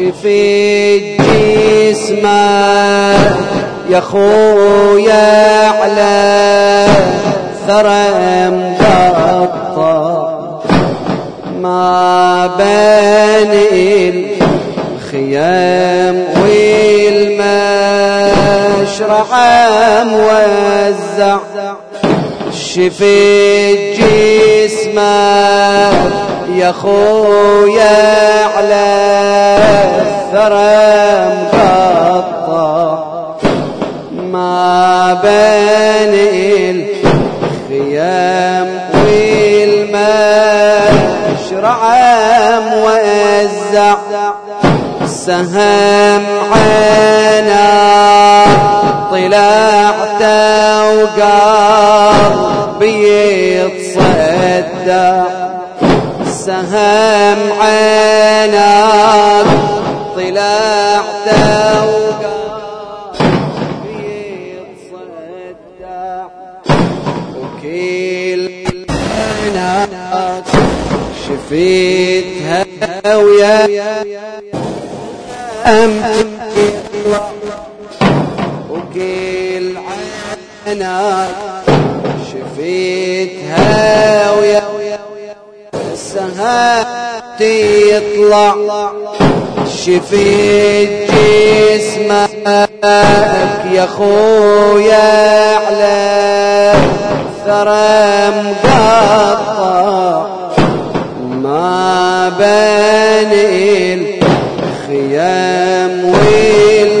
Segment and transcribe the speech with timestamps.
[0.00, 1.16] شفي
[1.90, 2.40] جسمه
[3.90, 6.86] يا خويا على
[7.66, 10.30] ثرى مقطع
[11.60, 13.52] ما بين
[14.96, 16.16] الخيام
[18.80, 21.38] والمشرعة موزع
[22.52, 24.00] شفيت
[24.64, 26.29] جسمك
[26.60, 28.86] يا خويا على
[30.00, 30.80] الثرى
[31.52, 32.88] مقطع.
[34.12, 36.14] ما بين
[37.40, 38.68] الخيام
[41.44, 41.80] والمشرعة
[42.60, 43.96] موزع
[45.06, 47.68] سهم عينا
[49.10, 50.22] طلعت
[51.20, 52.94] وقلبي
[53.56, 55.39] يتصدع.
[56.50, 59.46] سهم عينك
[60.16, 61.28] طلعت
[61.86, 63.36] وقلبي
[64.58, 66.26] يتصدع
[67.36, 68.42] وكل
[68.90, 70.44] عينك
[71.28, 73.58] شفيتها ويا
[75.66, 75.92] أم
[78.70, 79.66] وكل
[80.66, 81.28] عينك
[82.32, 83.70] شفيتها
[84.32, 84.59] ويا
[86.20, 86.86] السهام
[87.38, 88.54] تطلع
[89.84, 92.30] شفيت جسمك
[93.72, 96.72] يا خويا على
[97.46, 100.26] ثرى مقطع
[101.20, 103.32] ما بين
[104.88, 107.00] الخيام والمشرعة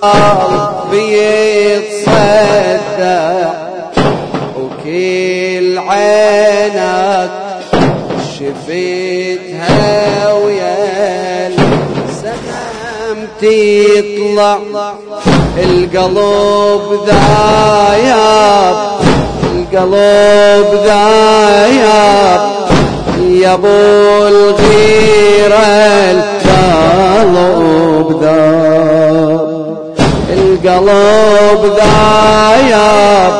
[0.01, 1.13] قلبي
[1.73, 3.53] يتصدع
[4.57, 7.31] وكل عينك
[8.39, 11.47] شفيتها ويا
[12.09, 14.57] السلام تطلع.
[15.57, 18.77] القلب ذايب
[19.53, 22.41] القلب ذايب.
[23.23, 25.55] يا ابو الغيره
[26.11, 27.41] القلب
[28.21, 29.77] ذاب
[30.33, 33.33] القلب ذايب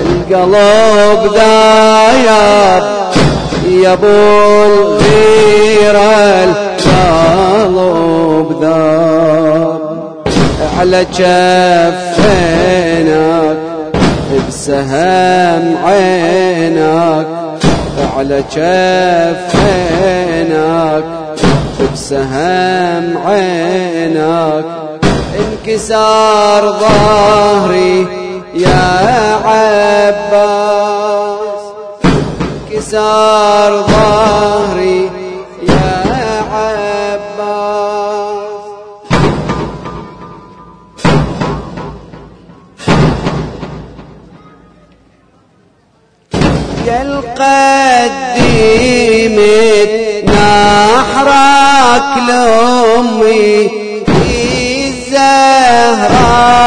[0.00, 2.82] القلب ذايب
[3.82, 4.06] يا ابو
[4.66, 6.14] الغيره
[6.44, 7.76] القلب
[8.62, 9.80] ذاب
[10.78, 12.34] على جفينك
[14.48, 17.26] بسهم عينك.
[18.16, 19.84] على جفينك
[21.92, 24.64] بسهم عينك.
[25.38, 28.06] انكسار ظهري
[28.54, 30.74] يا عباس.
[32.04, 35.10] انكسار ظهري
[35.68, 36.02] يا
[36.52, 36.74] عباس.
[46.86, 47.02] يا
[49.54, 53.70] القديمة نحرك لأمي
[56.04, 56.64] الزهرايا.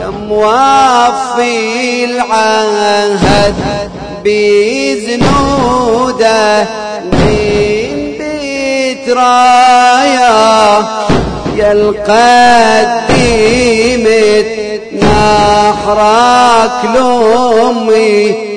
[0.00, 3.54] يا موفي العهد
[4.24, 5.62] بزنودة
[7.12, 10.34] من بيت رايا
[11.56, 13.04] يا القديمة
[15.02, 18.53] نحرك لأمي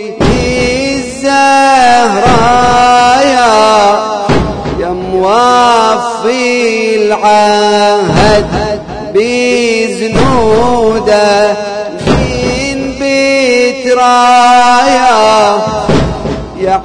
[2.57, 3.99] الزهرايا
[4.79, 8.47] يا موفي العهد
[9.95, 11.51] بزنوده
[12.07, 15.57] من بيت رايا
[16.59, 16.81] يا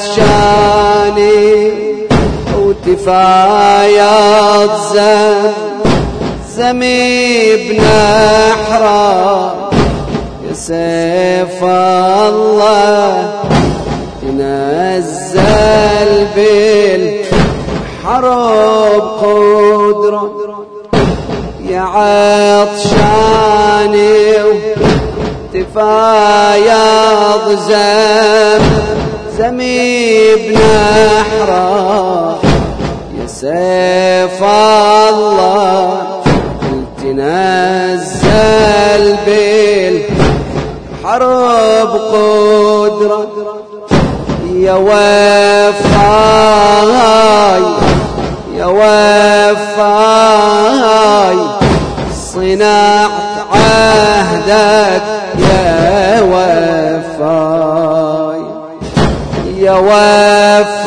[0.00, 1.72] عطشاني
[2.58, 5.52] وتفايض زم
[6.56, 9.02] زمي بنحرة
[9.71, 9.71] يا
[10.54, 13.32] سيف الله
[14.22, 16.26] ينزل
[18.04, 20.32] بالحرب قدرة
[21.70, 21.80] يا
[22.60, 24.32] عطشاني
[25.54, 28.62] تفايض زم
[29.38, 32.38] زمي بنحرة
[33.20, 36.02] يا سيف الله
[37.02, 40.41] تنزل بالحرب
[41.92, 43.26] قدرة.
[44.54, 45.82] يا وفاي
[48.56, 49.92] يا وفاي
[52.34, 53.10] صنعت
[53.52, 55.02] عهدك
[55.38, 57.62] يا وفاي.
[59.56, 60.82] يا وفاي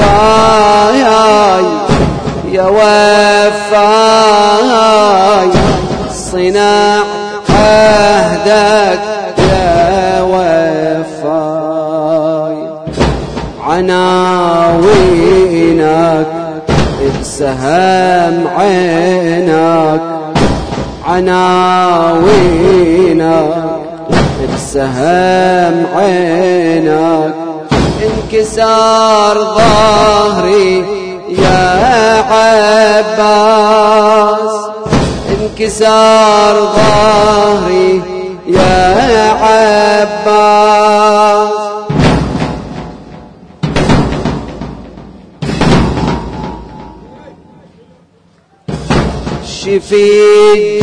[2.51, 4.05] يا وفاي
[6.31, 7.05] صنعت
[7.49, 9.01] عهدك
[9.37, 9.84] يا
[10.35, 11.55] وفاي.
[13.63, 14.95] عناوينك
[17.21, 20.01] بسهام عينك.
[21.07, 22.15] عناوينك
[24.55, 27.35] بسهم عينك.
[28.03, 30.85] انكسار ظهري
[31.29, 31.65] يا
[32.31, 33.35] عباس.
[35.29, 38.14] انكسار ظهري
[38.47, 40.85] يا عباس.
[49.45, 50.79] شفي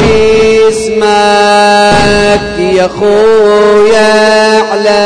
[0.69, 1.03] جسمك
[2.59, 4.13] يا خويا
[4.73, 5.03] على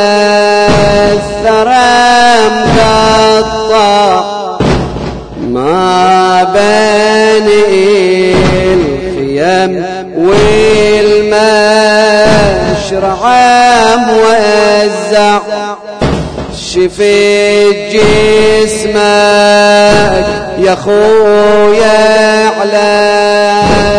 [1.13, 1.97] الثرى
[2.77, 4.11] مقطع
[5.39, 7.47] ما بين
[8.73, 9.71] الخيام
[12.47, 15.39] والمشرع موزع
[16.55, 18.97] شفيت جسمك
[20.59, 22.89] يا خويا على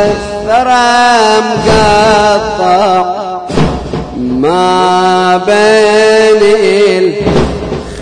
[0.06, 0.88] الثرى
[1.66, 3.04] مقطع
[4.16, 6.42] ما بين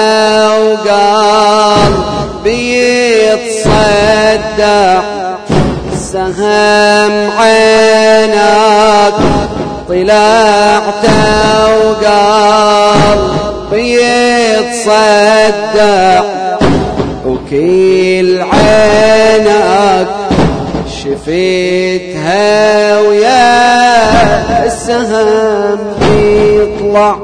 [0.61, 1.93] وقال
[2.45, 3.73] بيتصدع
[6.13, 9.15] سهم عينك
[9.89, 11.05] طلعت
[11.85, 13.19] وقال
[13.73, 15.03] بيتصدع
[17.27, 20.09] وكل عينك
[21.03, 22.51] شفيتها
[23.01, 23.62] ويا
[24.67, 27.17] السهم بيطلع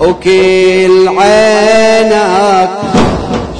[0.00, 2.70] وكل عينك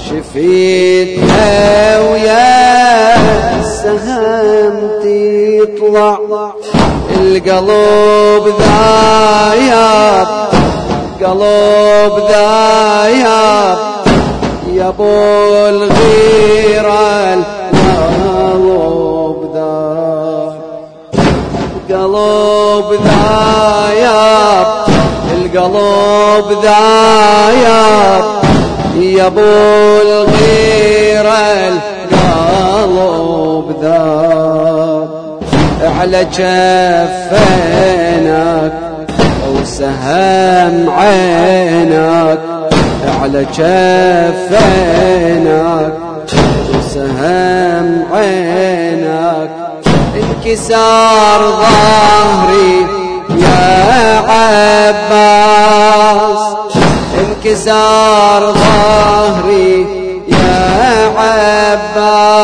[0.09, 3.17] شفيتها ويا
[3.61, 6.19] السهم تطلع.
[7.20, 10.29] القلب ذايب
[11.23, 13.76] قلب ذايب.
[14.75, 17.62] يا أبو الغيره
[21.93, 24.67] القلب ذايب
[25.33, 28.25] القلب ذايب.
[28.97, 29.41] يا أبو
[30.03, 31.41] الغيرة
[32.12, 35.09] القلب ذاب
[36.00, 37.62] على جفينك
[39.55, 42.41] وسهم عينك.
[43.23, 44.73] على جفينك
[46.75, 49.62] وسهم عينك.
[50.16, 52.87] انكسار ظهري
[53.38, 55.73] يا عباس.
[57.21, 59.87] انكسار ظهري
[60.28, 62.42] يا عباس.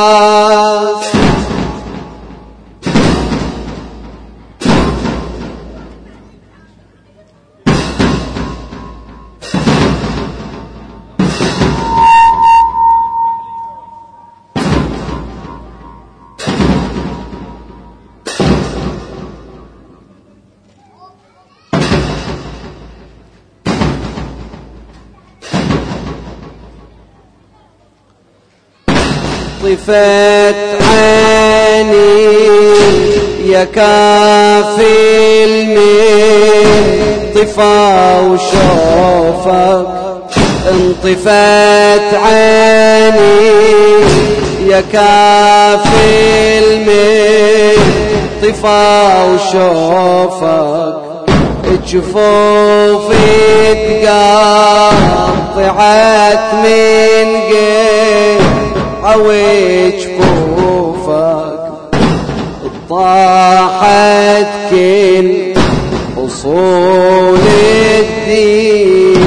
[29.88, 32.28] طفت عيني
[33.47, 39.87] يا كافي المين طفا وشوفك
[40.71, 43.49] انطفت عيني
[44.66, 47.78] يا كافي المين
[48.42, 50.95] طفا وشوفك
[51.87, 53.49] جفوفي
[55.59, 58.67] تقطعت من قيد
[59.04, 61.58] عويج كوفك
[62.90, 65.28] طاحت كل
[66.26, 67.38] أصول
[68.00, 69.24] الدين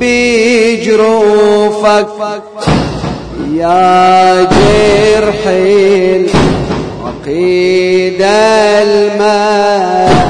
[0.00, 2.06] بجروفك
[3.54, 5.42] يا جرح
[7.26, 10.28] العقيدة الماء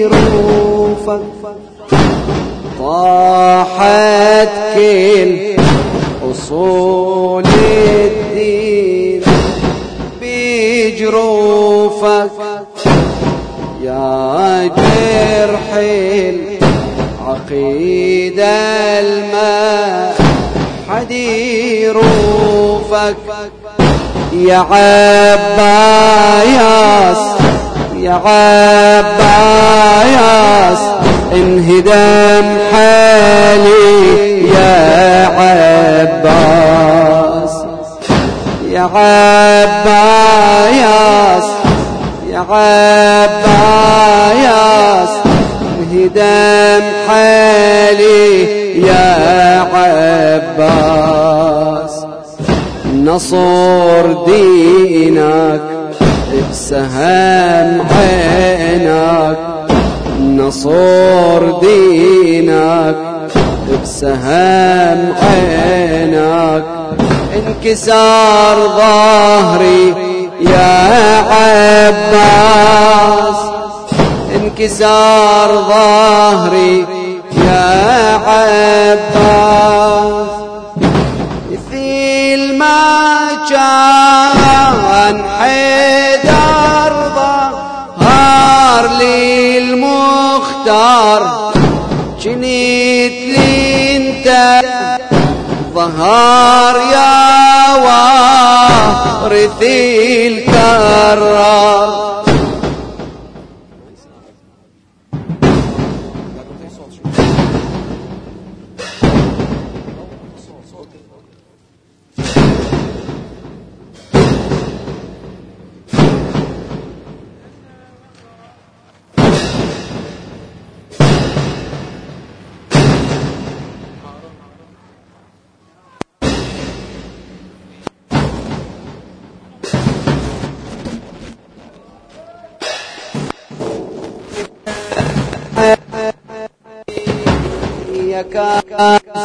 [0.00, 1.20] حديروفك
[2.78, 5.36] طاحت كل
[6.30, 9.22] أصول الدين
[10.22, 12.30] بجروفك.
[13.82, 15.68] يا جرح
[17.26, 18.44] العقيدة
[19.00, 20.14] الماء
[20.88, 21.10] حد
[21.80, 23.16] يروفك
[24.32, 24.66] يا
[25.50, 27.18] عباياس
[28.02, 29.18] يا عباياس
[31.32, 35.26] انهدم حالي يا
[36.06, 36.74] عباس.
[38.70, 39.88] يا عباياس
[42.30, 43.52] يا عباياس
[45.80, 48.30] انهدم حالي
[48.86, 49.08] يا
[49.74, 51.14] عباس.
[52.94, 55.69] نصر دينك
[56.50, 59.38] بسهم عينك
[60.20, 62.96] نصر دينك.
[63.82, 66.64] بسهم عينك
[67.36, 69.94] انكسار ظهري
[70.40, 72.60] يا عباس.
[74.36, 76.86] انكسار ظهري
[77.46, 77.68] يا
[78.26, 79.50] عباس.
[82.30, 91.22] مثل ما كان حيدر ظهر لي المختار
[92.22, 94.28] جنيت لي انت
[95.74, 99.62] ظهر يا وارث
[100.26, 101.90] الكرار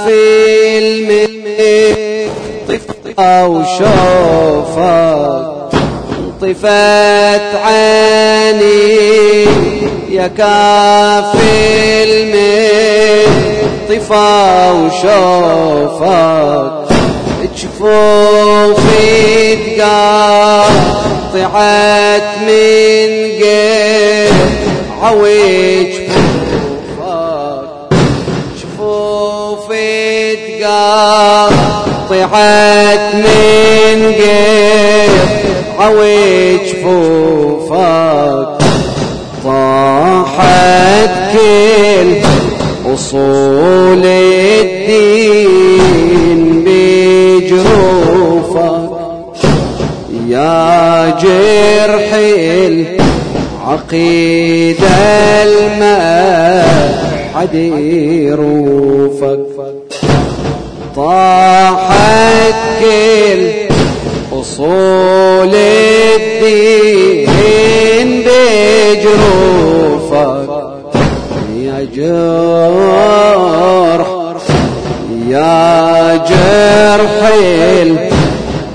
[0.05, 1.45] في الملم
[2.69, 5.45] طفا وشوفك
[6.41, 9.45] طفت عيني
[10.11, 13.29] يا كافي الميل
[13.89, 16.71] طفا وشوفك
[17.57, 19.15] جفوفي
[21.33, 23.09] تقاطعت من
[23.41, 24.33] قير
[25.01, 26.04] عوج
[32.09, 34.13] تقاطعت من
[35.79, 38.47] عوج جفوفك
[39.43, 42.09] طاحت كل
[42.93, 44.05] أصول
[44.65, 46.41] الدين
[47.45, 48.89] بجروفك.
[50.29, 52.09] يا جرح
[53.65, 54.87] العقيدة
[55.43, 59.39] الماء حد يروفك
[60.95, 63.41] طاحت كل
[64.39, 65.53] أصول
[66.15, 67.29] الدين
[68.25, 70.49] بجروفك.
[71.57, 74.07] يا جرح
[75.29, 77.19] يا جرح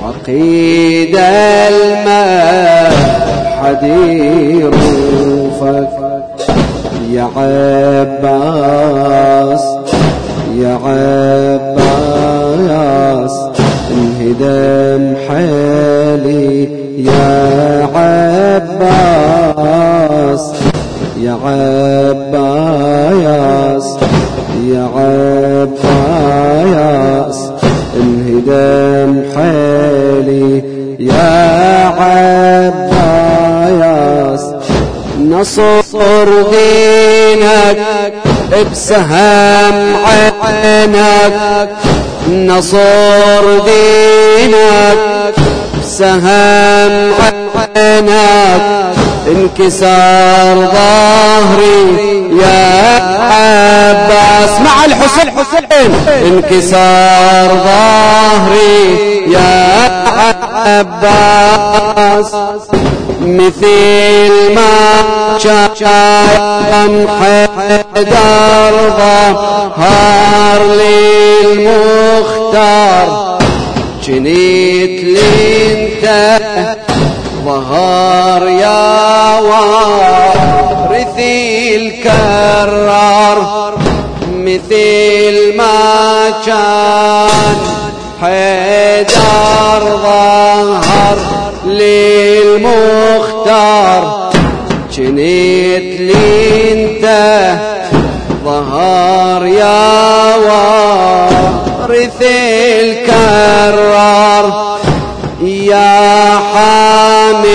[0.02, 1.28] العقيدة
[1.68, 2.92] الماء
[3.62, 4.70] حديروفك
[7.12, 7.26] يا
[8.26, 9.64] عباس
[10.60, 12.24] يا عباس
[13.90, 16.50] انهدم حالي
[17.04, 19.20] يا عباس.
[21.20, 22.66] يا عباس
[24.68, 26.18] يا عباس
[27.96, 30.48] انهدم حالي
[31.00, 31.32] يا
[32.00, 33.10] عباس.
[35.20, 37.80] نصر دينك
[38.50, 39.96] بسهم
[40.42, 41.70] عينك
[42.28, 45.34] نصر دينك.
[45.80, 47.12] بسهم
[47.76, 48.62] عينك
[49.26, 51.80] انكسار ظهري.
[52.42, 52.62] يا
[53.20, 55.64] عباس مع الحسين حسين.
[56.26, 59.32] انكسار ظهري.
[59.32, 59.50] يا
[60.06, 60.39] عباس
[63.20, 65.38] مثل ما
[65.80, 70.60] كان حيدر ظهر
[71.54, 73.06] للمختار.
[74.06, 75.28] جنيت لي
[75.72, 76.06] انت
[77.44, 81.18] ظهر يا وارث
[81.76, 83.38] الكرار
[84.36, 87.56] مثل ما كان
[88.20, 90.29] حيدر ظهر
[92.60, 93.50] للمختار
[94.96, 97.04] جنيت لي انت
[98.44, 102.22] ظهر يا وارث
[102.80, 104.70] الكرار.
[105.42, 107.50] يا حامل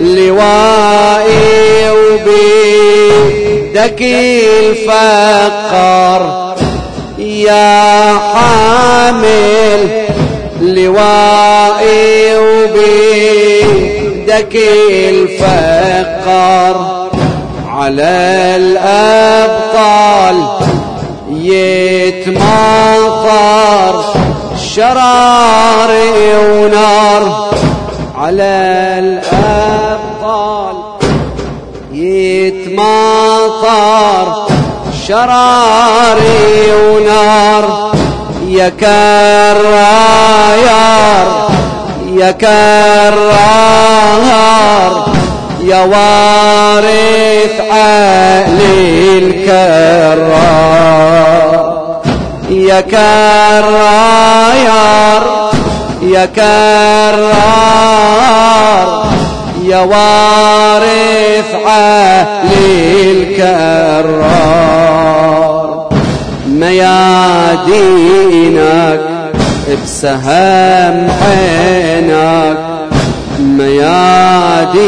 [0.00, 3.22] لوائي وبيدك
[4.60, 6.22] الفقر
[7.18, 9.80] يا حامل
[10.60, 13.88] لوائي وبيدك
[15.08, 16.76] الفقر
[17.68, 20.36] على الأبطال
[22.78, 24.04] يتماطر
[24.74, 27.48] شراري ونار
[28.18, 28.44] على
[28.98, 30.74] الأبطال
[33.28, 34.46] يتماطر
[35.06, 37.88] شراري ونار
[38.48, 40.28] يا كرايار
[42.16, 43.28] يا كرار
[45.64, 50.48] يا وارث علي الكرار
[52.50, 54.08] يا كرايار
[56.02, 57.28] يا كرار
[59.64, 64.68] يا وارث علي الكرار
[66.58, 68.20] ميادينك
[69.84, 72.58] بسهم عينك
[73.40, 74.78] ميادينك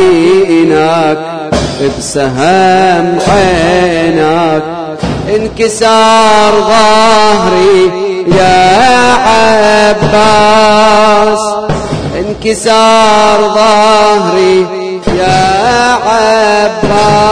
[1.99, 4.62] بسهم عينك
[5.37, 7.81] انكسار ظهري
[8.39, 8.61] يا
[9.93, 10.50] عباس.
[12.19, 14.67] انكسار ظهري
[15.19, 15.43] يا
[16.07, 17.31] عباس.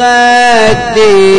[0.00, 1.35] يا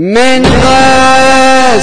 [0.00, 1.80] من غسلك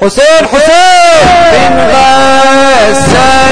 [0.00, 1.26] حسين حسين!
[1.52, 3.49] من غسلك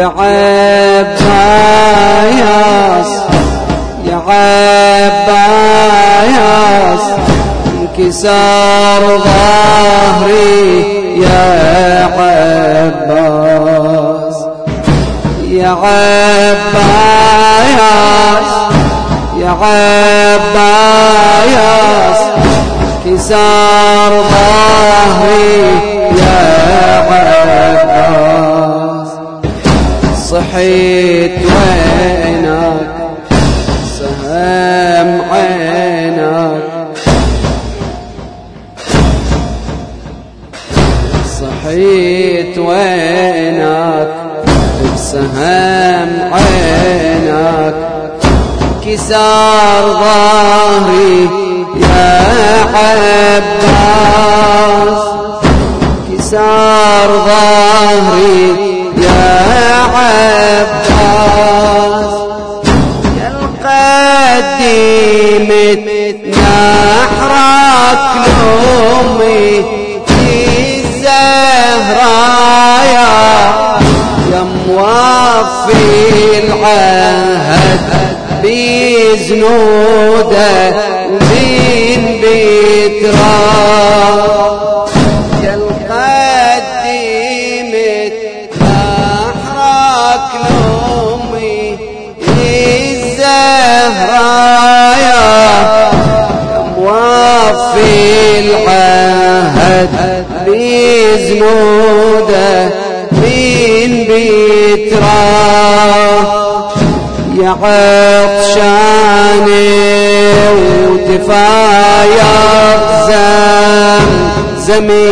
[0.00, 0.06] يا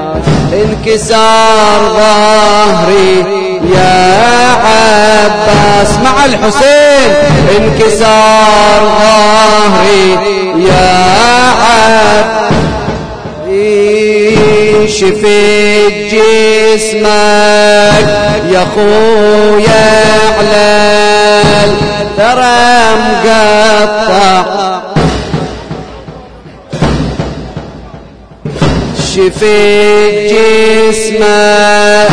[0.52, 3.14] انكسار ظهري
[3.74, 4.00] يا
[4.64, 7.10] عباس مع الحسين.
[7.58, 9.19] انكسار ظهري
[10.56, 10.90] يا
[11.62, 12.50] عباس
[14.90, 17.08] شفيت جسمك
[18.50, 19.86] يا خويا
[20.38, 21.70] علال
[22.16, 22.60] ترى
[23.24, 24.44] مقطع
[29.14, 32.10] شفيت جسمك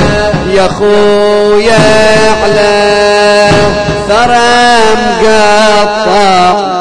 [0.53, 1.79] يا خويا
[2.43, 3.49] على
[4.09, 4.47] ثرى
[5.21, 6.76] مقطع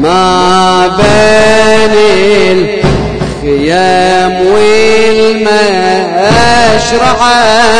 [0.00, 1.94] ما بين
[3.44, 5.50] الخيام والمشرعة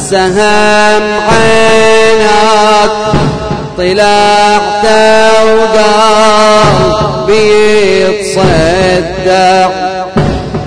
[0.09, 2.93] سهم عينك
[3.77, 4.85] طلعت
[5.45, 6.42] وقال
[7.27, 8.53] بيتصدع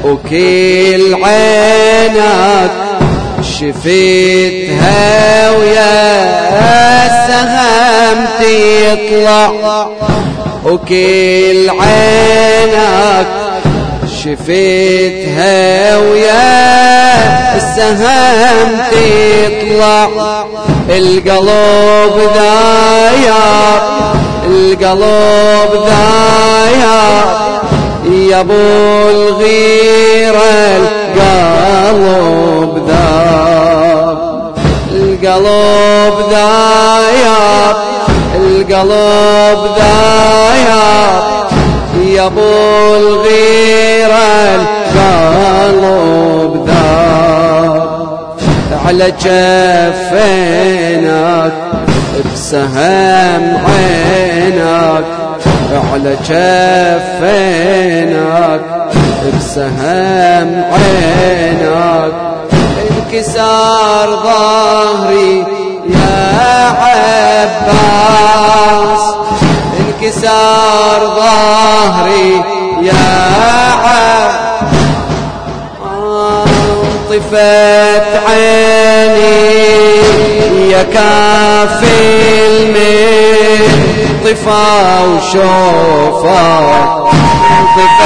[0.05, 2.71] وكل عينك
[3.43, 6.27] شفيتها ويا
[7.07, 9.53] السهم تطلع.
[10.65, 13.27] وكل عينك
[14.27, 20.09] شفيتها ويا السهم تطلع.
[20.91, 23.35] القلب ذاير
[24.47, 26.87] القلب ذاير
[28.11, 28.55] يا أبو
[29.11, 30.77] الغيرة
[31.17, 34.19] القلب ذاب
[34.93, 37.77] القلب ذاير
[38.37, 40.37] القلب ذاير
[42.05, 44.06] يا أبو الغيرة
[48.87, 50.77] على جفينك
[52.35, 55.05] بسهم عينك.
[55.92, 57.57] على جفينك
[59.37, 62.14] بسهم عينك.
[62.90, 65.35] انكسار ظهري
[65.88, 66.18] يا
[66.83, 67.85] عباس.
[69.81, 72.31] انكسار ظهري
[72.83, 73.07] يا
[73.85, 74.35] عباس.
[77.11, 79.47] طفت عيني
[80.71, 82.07] يا كافي
[84.25, 86.45] طفا وشوفا.
[87.77, 88.01] طفت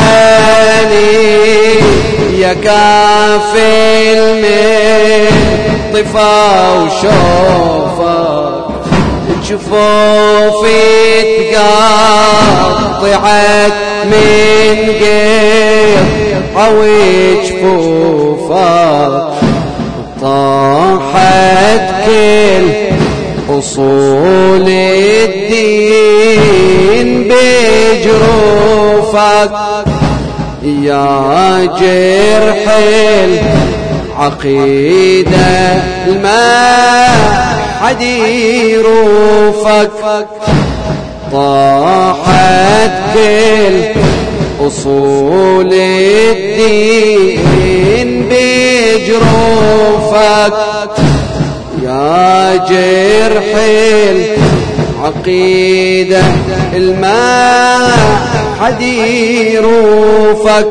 [0.00, 1.10] عيني
[2.40, 3.70] يا كافي
[5.94, 8.20] طفا وشوفا.
[9.44, 10.80] جفوفي
[13.00, 13.72] تقطعت
[14.04, 19.28] من غير قوي جفوفك
[20.22, 22.66] طاحت كل
[23.58, 24.68] أصول
[25.28, 28.30] الدين بجروفك.
[30.62, 32.62] يا جرح
[34.18, 35.48] العقيدة
[36.06, 37.10] الماء
[37.82, 38.02] حد
[38.62, 40.26] يروفك
[41.32, 43.74] طاحت كل
[44.66, 47.30] أصول الدين
[48.28, 49.50] بجروفك.
[51.84, 53.48] يا جرح
[55.00, 56.22] العقيدة
[56.76, 57.98] الماء
[58.60, 58.82] حد
[59.52, 60.66] يروفك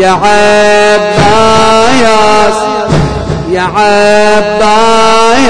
[0.00, 1.12] يا عباس
[3.52, 5.42] يا عباس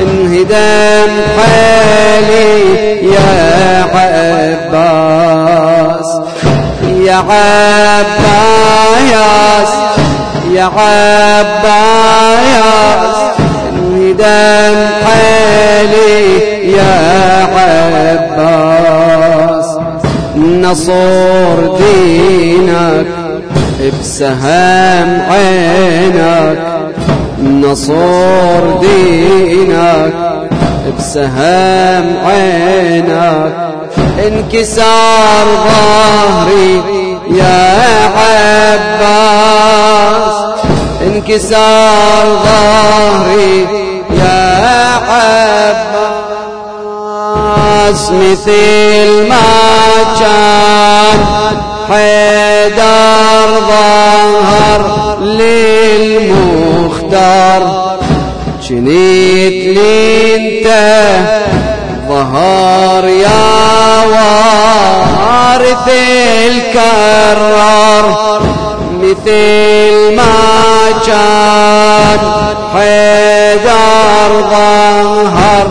[0.00, 2.52] انهدم حالي
[3.12, 3.32] يا
[3.94, 5.28] عباس.
[7.04, 8.72] يا عباس
[10.50, 11.98] يا عباس
[13.68, 16.16] انهدم حالي
[16.72, 16.96] يا
[18.36, 18.88] عباس.
[20.36, 23.06] نصور دينك
[24.00, 26.77] بسهم عينك
[27.42, 30.12] نصور دينك
[30.98, 33.52] بسهم عينك.
[34.26, 36.82] انكسار ظهري
[37.30, 37.60] يا
[38.18, 39.18] عباس.
[41.02, 43.66] انكسار ظهري
[44.10, 44.46] يا
[44.94, 45.38] عباس.
[48.10, 49.50] مثل ما
[50.20, 51.18] كان
[51.88, 53.50] حيدر
[54.48, 56.38] ظهر للمختار
[58.68, 60.08] جنيت لي
[62.08, 65.88] ظهر يا وارث
[66.46, 68.06] الكرار.
[69.02, 70.38] مثل ما
[71.06, 72.18] كان
[72.74, 75.66] حيدر ظهر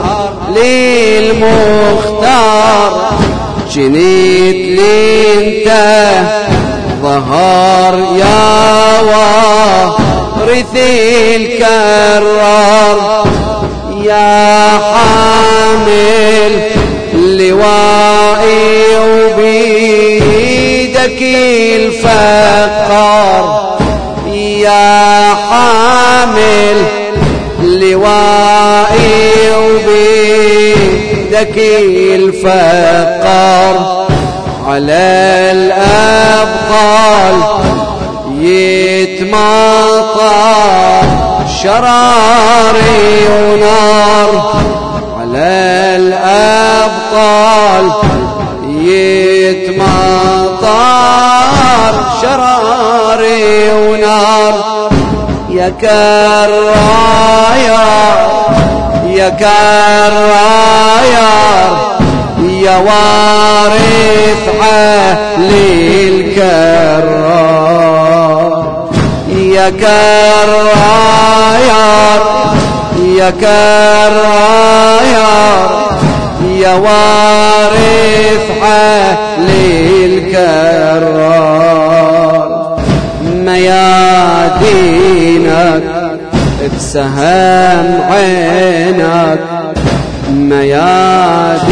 [0.55, 1.71] للمختار
[3.71, 5.17] جنيت لي
[7.07, 10.75] ظهر يا وارث
[11.35, 12.97] الكرار
[14.03, 16.53] يا حامل
[17.13, 21.21] لوائي وبيدك
[21.75, 23.43] الفقار
[24.33, 26.77] يا حامل
[27.63, 31.57] لوائي وبيدك
[32.15, 33.75] الفقار.
[34.67, 37.35] على الأبطال
[38.41, 39.37] يتمطر
[41.63, 44.31] شراري ونار.
[45.19, 45.51] على
[45.99, 47.85] الأبطال
[48.67, 49.87] يتمطر
[52.21, 54.55] شراري ونار.
[55.49, 57.07] يا كرايا
[59.05, 60.77] يا كرايا
[62.63, 67.37] يا وارث علي الكرار
[69.29, 70.61] يا كراير
[73.17, 74.57] يا كراير
[76.59, 81.27] يا وارث علي الكرار
[83.45, 84.67] ميادينك
[86.77, 89.56] بسهم عينك.
[90.49, 91.67] ميادينك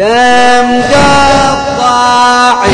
[0.01, 2.65] يا مقطع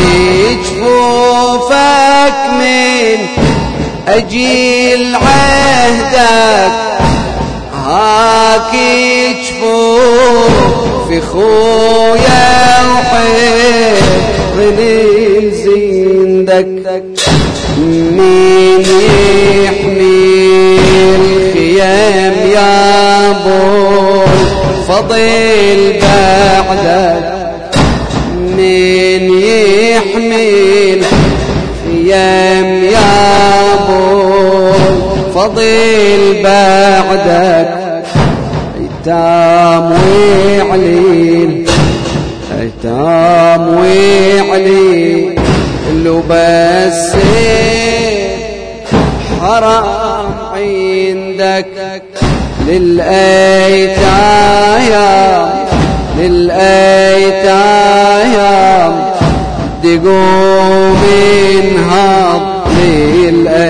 [0.62, 3.18] جفوفك من
[4.08, 6.72] أجيل عهدك.
[7.86, 8.72] هاك
[9.42, 12.46] جفوف خويا
[14.06, 17.02] وحفظني زندك.
[17.78, 18.82] مين
[19.64, 20.78] يحمي
[21.16, 23.95] الخيام يا بول
[24.88, 27.76] فضيل بعدك
[28.36, 31.02] من يحمل
[31.84, 34.96] خيام يا بول
[35.34, 38.02] فضيل بعدك
[38.80, 39.92] أيتام
[40.68, 41.66] وعليل
[42.60, 45.40] أيتام وعليل.
[46.04, 47.12] لو بس
[49.40, 51.75] حرام عندك
[52.66, 54.46] للأيتام
[56.18, 56.56] للأيتام.
[59.82, 60.98] تقوم
[61.60, 62.40] انهض
[62.82, 63.66] للأيتام.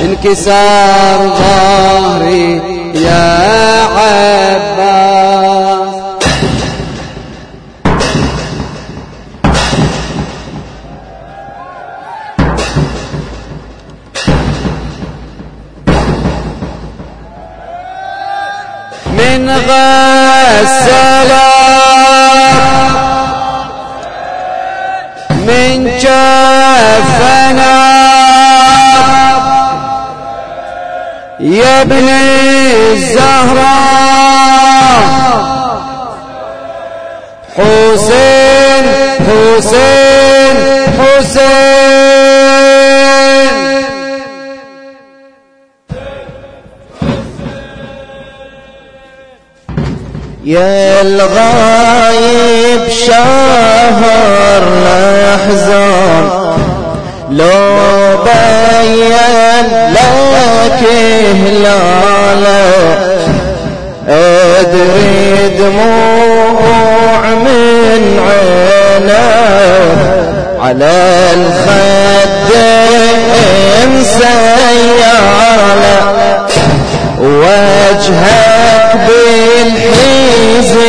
[0.00, 4.88] انكسار ظهري يا عباس.
[19.18, 21.32] من غسلك
[25.46, 27.97] من جفنا
[31.48, 32.08] يا ابن
[32.92, 33.78] الزهراء
[37.56, 38.84] حسين
[39.26, 40.56] حسين
[40.98, 41.68] حسين.
[50.44, 56.24] يا الغايب شهر الأحزان.
[57.30, 59.12] لو بين
[59.92, 60.82] لك
[61.46, 62.72] هلالة
[64.08, 69.38] أدري دموع من عينة.
[70.68, 70.92] على
[71.34, 72.70] الخدين
[74.04, 75.96] سيالة
[77.20, 80.80] وجهك بالحزن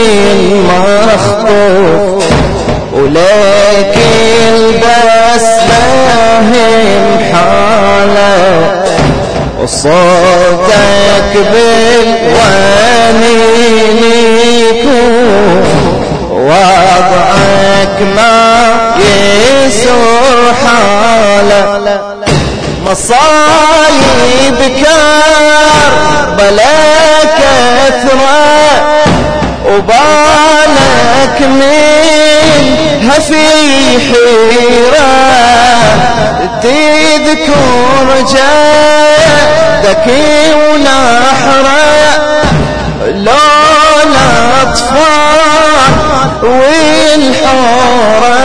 [1.07, 2.23] مخطوف
[2.99, 3.95] ولك
[4.49, 5.83] البسمة
[6.39, 8.83] هم حالة
[9.61, 12.79] وصوتك بالوانين
[16.31, 18.37] وضعك ما
[18.99, 21.99] يسر حاله
[22.85, 26.65] مصايب كربلا
[27.37, 28.39] كثرة
[29.65, 33.47] وبالك من هفي
[33.99, 35.09] حيرة
[36.61, 40.05] تذكر جدك
[40.53, 41.89] ونحرة
[43.07, 44.15] لون
[44.61, 45.93] أطفال
[46.43, 48.39] والحورة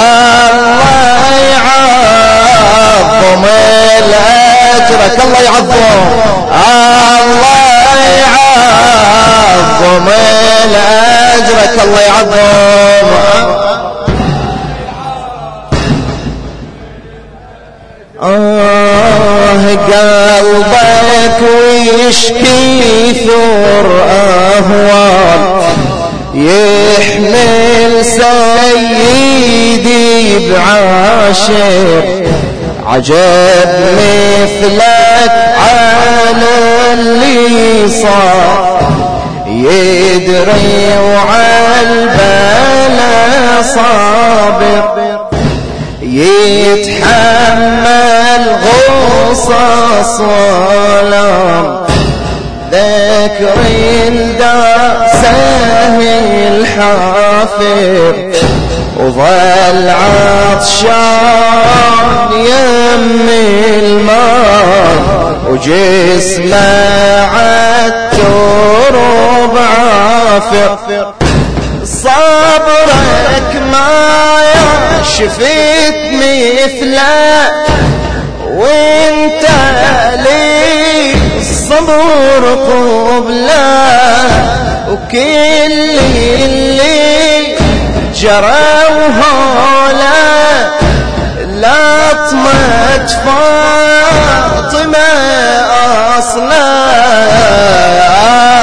[0.00, 3.44] الله يعظم
[3.98, 6.00] الأجرك الله يعظم.
[6.52, 9.29] الله يعظم.
[11.36, 13.08] أجرك الله يعظم.
[18.22, 25.42] آه قلبك ويشكي ثور أهوال.
[26.34, 29.28] يحمل سيدي
[30.50, 32.04] بعاشر
[32.86, 36.52] عجب مثلك على
[36.92, 38.99] اللي صار.
[39.50, 42.50] يدري وعالبلا
[43.62, 45.20] صابر
[46.02, 47.64] يتحمل
[48.64, 51.66] غصص ولام
[52.72, 53.58] ذكر
[54.38, 55.38] داسه
[56.48, 58.14] الحافر.
[58.96, 61.20] وظل عطشان
[62.32, 63.28] يم
[63.78, 66.90] الماء وجسمه
[68.20, 71.14] عالترب عافر
[71.84, 74.42] صبرك ما
[75.02, 77.50] شفت مثله
[78.50, 79.44] وانت
[80.16, 83.80] لي الصبر قبلة
[84.90, 85.98] وكل
[86.42, 87.56] اللي
[88.14, 90.49] جرى وهولا
[91.60, 95.10] لطمة فاطمة
[96.18, 96.66] أصلا.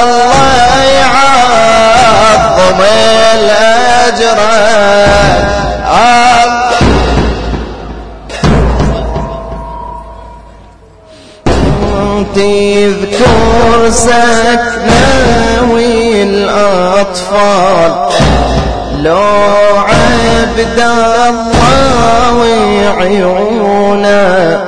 [0.02, 2.80] الله يعظم
[3.34, 4.38] الأجر.
[12.34, 17.28] تذكر سكنة والأطفال
[19.02, 19.18] لو
[19.76, 21.30] عبد الله
[22.88, 24.58] وعيونه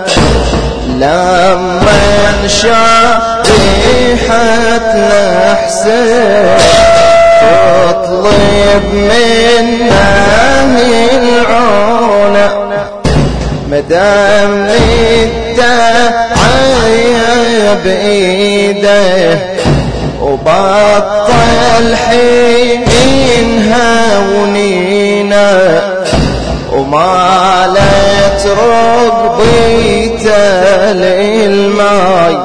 [0.88, 1.80] لما
[2.44, 6.56] انشا ريحة الحسين
[7.40, 10.10] تطلب منا
[11.12, 12.50] العونه
[13.70, 14.52] مدام
[16.40, 19.38] الدعاية بإيده
[20.20, 22.84] وبطل حين
[23.72, 25.48] هونينا
[26.72, 30.32] ومالت رقبيته
[30.92, 32.38] للماي.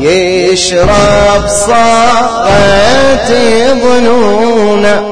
[0.00, 3.30] يشرب صاغة
[3.82, 5.02] ظنونه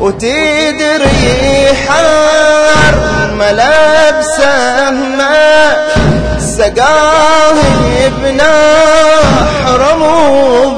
[0.00, 2.94] وتدري حار
[3.38, 5.76] ملابسه ما
[6.58, 7.58] سقاه
[8.22, 10.02] بنحرم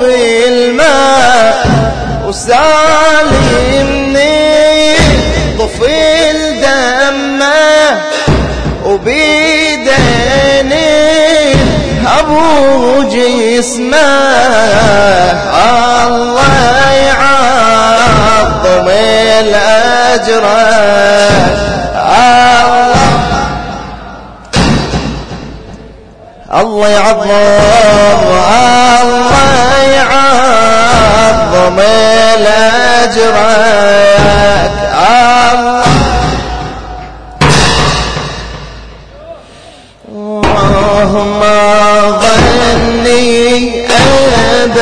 [0.01, 1.55] بالماء.
[2.27, 3.77] وسالمني
[5.59, 8.01] طفل دمه
[8.85, 9.97] وبيدني
[12.19, 13.97] أبو جسمه.
[16.07, 18.87] الله يعظم
[19.41, 20.45] الأجر.
[21.95, 23.26] الله
[26.53, 27.31] يعظم
[29.03, 29.33] الله
[29.93, 33.37] يعظم الاجر
[41.41, 44.77] ما ظني أبد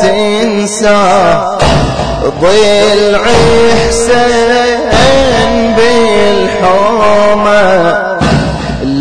[0.00, 1.02] تنسى
[2.40, 3.22] ضلع
[3.88, 7.62] حسين بالحومة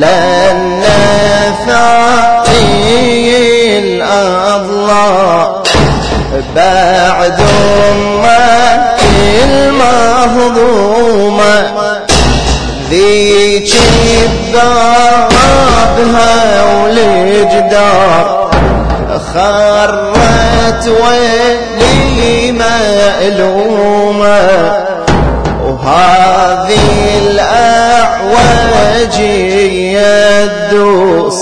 [0.02, 0.84] لأن
[1.68, 3.28] ثاني
[3.80, 5.64] الأضلاع
[6.56, 7.40] بعد
[8.24, 8.96] ما
[10.24, 11.58] المهضومة
[12.90, 13.72] ذيك
[14.54, 16.36] بابها
[16.84, 18.26] والجدار
[19.34, 24.42] خرت ويلي مألومة.
[25.82, 29.20] وهذه الأعواج
[29.98, 31.40] يدوس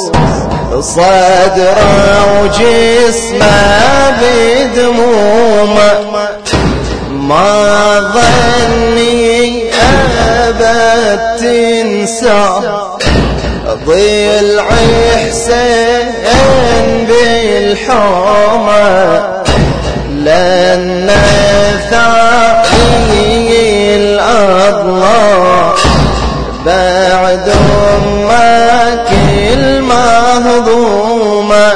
[0.80, 3.48] صدره وجسمه
[4.22, 5.92] بدمومة.
[7.12, 9.64] ما ظني
[10.50, 12.44] أبد تنسى
[13.86, 14.68] ضلع
[15.26, 15.90] حسين
[20.30, 21.10] لأن
[21.90, 23.50] ثاني
[23.96, 25.74] الأضلاع
[26.66, 27.48] بعد
[28.30, 31.72] ما كل مهضومة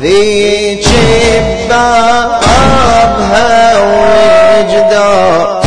[0.00, 0.86] ذيك
[1.68, 3.54] بابها
[4.58, 5.62] وجدار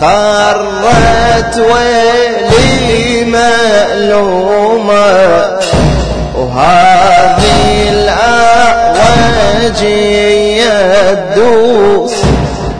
[0.00, 5.04] خالق مرت ولي مألومة
[6.34, 7.88] وهذه
[8.94, 9.82] الأعواج
[10.62, 12.14] يدوس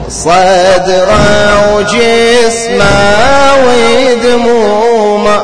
[0.09, 5.39] صدره وجسمه ودمومه.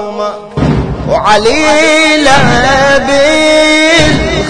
[1.09, 1.65] وعلي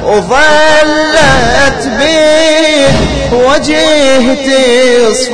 [0.08, 2.88] وظلت بيه
[3.32, 5.32] وجه تصفى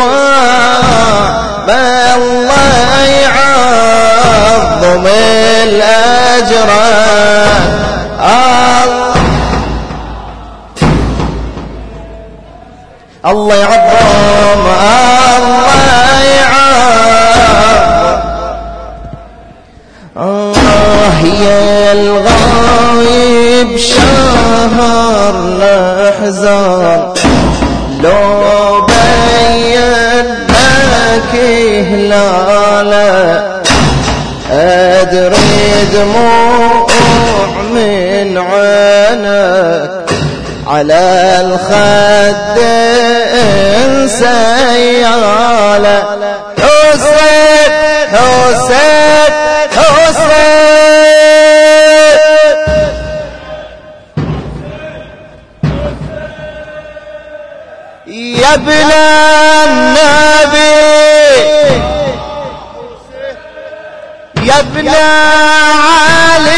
[1.67, 5.05] ما الله يعظم
[5.63, 6.71] الأجر.
[13.27, 14.65] الله يعظم
[15.37, 18.21] الله يعظم.
[20.17, 22.64] آه يا الغايب
[23.77, 27.15] شهر الأحزان.
[28.01, 31.35] لو بين لك
[31.91, 33.63] هلاله
[34.51, 36.87] أدري دموع
[37.75, 39.91] من عينك
[40.67, 41.03] على
[41.41, 42.59] الخد
[44.85, 45.99] سيالة
[46.59, 47.73] حسين
[48.13, 49.44] حسين.
[58.55, 58.91] ابن
[59.65, 60.55] النبي.
[64.43, 64.89] يا ابن
[66.09, 66.55] علي.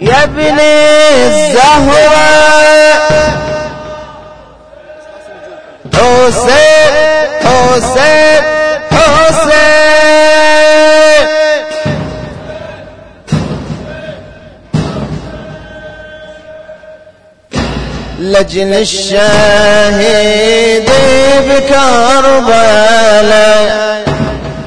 [0.00, 2.20] يا ابن الزهرة.
[5.94, 6.94] حسين
[7.44, 8.42] حسين
[8.92, 9.89] حسين.
[18.30, 19.20] لجل الشهيد
[22.40, 24.04] بكربلاء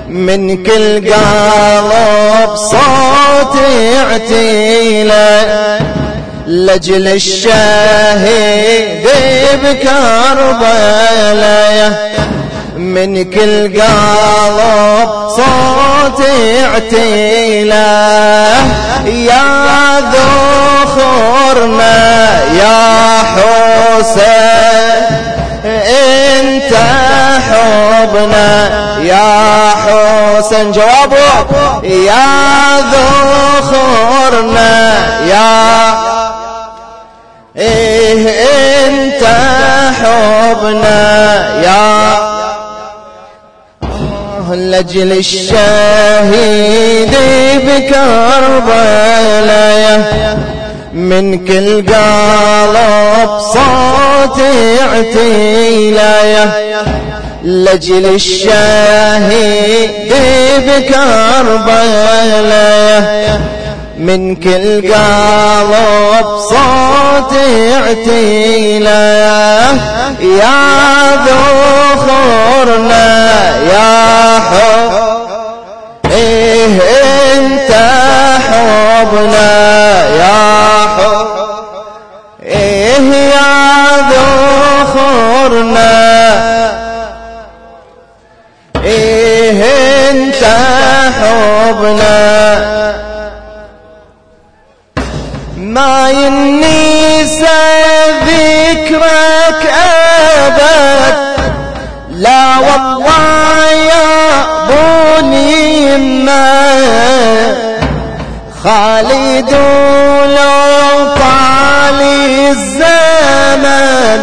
[0.09, 3.55] من كل قلب صوت
[3.95, 5.80] يعتيله
[6.47, 9.07] لجل الشهيد
[9.64, 10.93] بكربلاء
[12.78, 16.20] من كل قلب صوت
[16.59, 18.23] يعتيله
[19.06, 21.97] يا ذخرنا
[22.54, 25.04] يا حسين
[26.39, 26.74] انت
[27.49, 28.70] حبنا
[29.01, 34.72] يا حسن جوابه يا ذخرنا
[35.26, 35.93] يا
[37.58, 38.30] إيه
[38.88, 39.24] انت
[40.01, 41.01] حبنا
[41.64, 42.33] يا
[44.52, 47.14] لجل الشهيد
[47.68, 48.94] بكربلاء.
[50.94, 54.39] من كل قلب صوت
[54.82, 56.46] اعتيلايه
[57.44, 59.89] لجل الشاهد
[60.68, 61.94] بكربلاء.
[63.98, 67.34] من كل قلب صوت
[67.74, 69.72] اعتيلايه
[70.22, 73.08] يا ذخرنا
[73.64, 74.91] يا حب
[76.12, 76.80] إيه
[77.36, 77.72] انت
[78.50, 79.52] حبنا
[80.10, 80.34] يا
[88.86, 89.64] إيه
[90.12, 90.44] انت
[91.20, 92.23] حبنا
[95.74, 97.62] ما ينسى
[98.26, 99.62] ذكرك
[100.46, 101.18] أبد.
[102.10, 106.62] لا والله يا بني ما
[108.64, 109.52] خالد
[110.30, 112.00] لو طال
[112.52, 114.22] الزمن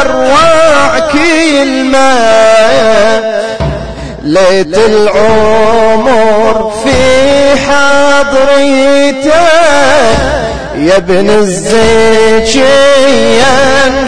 [0.00, 2.34] اروع كلمة.
[4.22, 7.00] ليت العمر في
[7.68, 9.34] حضرتك
[10.76, 12.74] يا ابن الزكي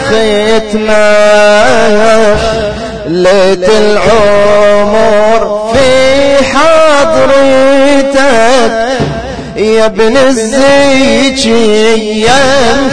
[0.07, 1.17] ختمة.
[3.07, 5.41] ليت العمر
[5.73, 5.87] في
[6.43, 8.17] حضرتك
[9.57, 12.25] يا ابن الزكي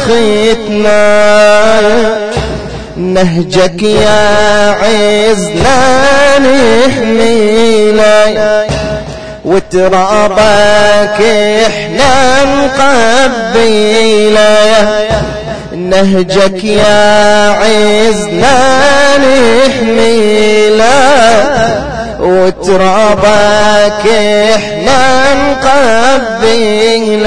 [0.04, 1.80] ختمه
[2.96, 6.38] نهجك يا عزنا
[6.86, 8.66] نحميله
[9.44, 11.20] وترابك
[11.66, 12.44] إحنا
[13.54, 14.88] نقبيله
[15.76, 18.58] نهجك يا عزنا
[19.18, 20.84] نحميله
[22.20, 24.06] وترابك
[24.54, 27.24] إحنا نقبله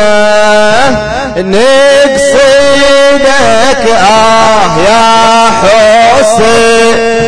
[2.08, 3.24] نقصدك
[4.12, 5.06] آه يا
[5.62, 7.28] حسين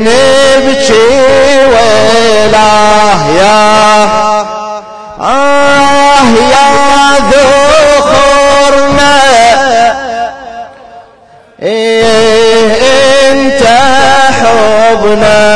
[0.00, 1.08] نبكي
[1.70, 3.58] ويلاه يا.
[5.20, 6.68] آه يا
[7.30, 9.16] ذخرنا
[11.62, 12.72] إيه
[13.32, 13.62] إنت
[14.40, 15.47] حبنا.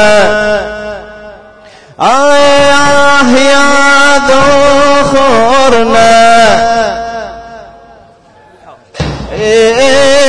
[2.02, 6.12] آه يا ذخرنا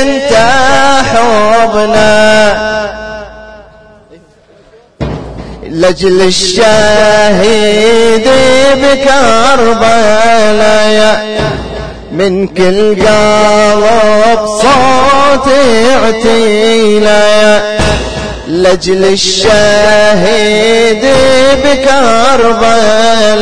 [0.02, 0.32] انت
[1.10, 2.14] حبنا
[5.62, 7.74] لجل الشهيد
[8.82, 10.14] بكربلاء
[12.12, 15.48] من كل قلب صوت
[15.92, 17.60] اعتيلا
[18.48, 21.04] لجل الشهيد
[21.64, 23.34] بكربلاء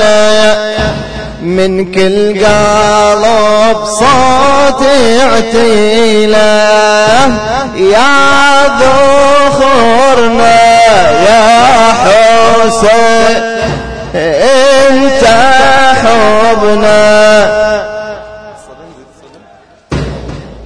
[1.43, 4.83] من كل قلب صوت
[5.23, 6.67] اعتيلا.
[7.77, 10.57] يا ذخرنا
[11.29, 13.37] يا حسين
[14.15, 15.25] انت
[16.03, 17.03] حبنا.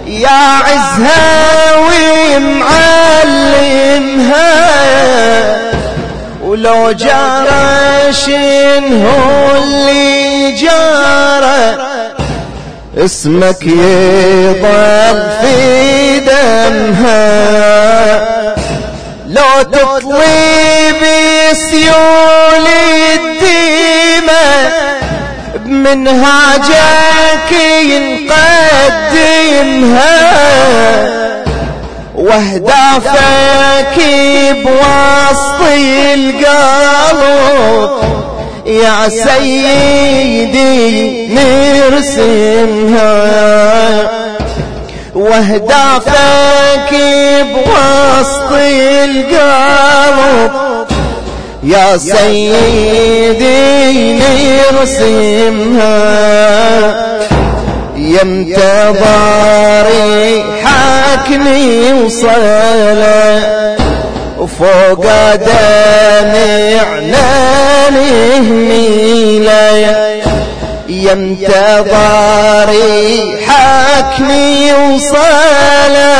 [0.07, 1.77] يا عزها
[2.37, 2.89] ومعلمها.
[6.45, 11.77] ولو جرى شنهو اللي جرى
[13.05, 17.29] اسمك يضل في دمها.
[19.29, 22.67] لو تطوي بسيول
[23.15, 24.47] الديمة
[25.65, 27.51] بمنهاجك
[27.83, 28.29] ينقدمها
[32.15, 33.99] وأهدافك
[34.65, 35.61] بوسط
[36.15, 37.91] القلب.
[38.67, 40.79] يا سيدي
[41.35, 43.09] نرسمها.
[45.15, 46.93] وأهدافك
[47.43, 49.33] بوسط القلب
[51.63, 53.39] يا سيدي
[54.73, 55.99] نرسمها.
[57.97, 63.41] يمتى ضاري حاكني وصلا
[64.39, 65.05] وفوق
[65.35, 66.71] دمعنا
[67.91, 69.69] نهميلا
[70.89, 76.15] يمتى ضاري حاكني وصلا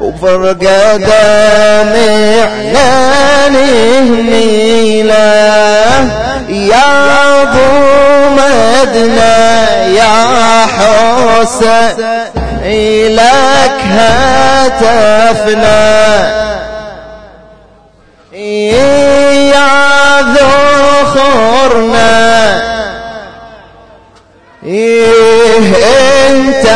[0.00, 0.60] وفرق
[0.96, 2.88] دمعنا
[3.48, 5.30] نهميلا
[6.48, 9.26] يا ضمدنا
[9.86, 12.04] يا حسين
[12.64, 15.80] إلك هتفنا
[18.32, 20.20] يا
[21.00, 22.10] ذخرنا
[24.66, 25.74] إيه
[26.30, 26.66] إنت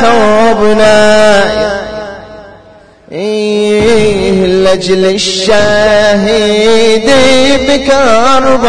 [0.00, 1.06] حبنا.
[3.12, 7.10] إيه لجل الشهيد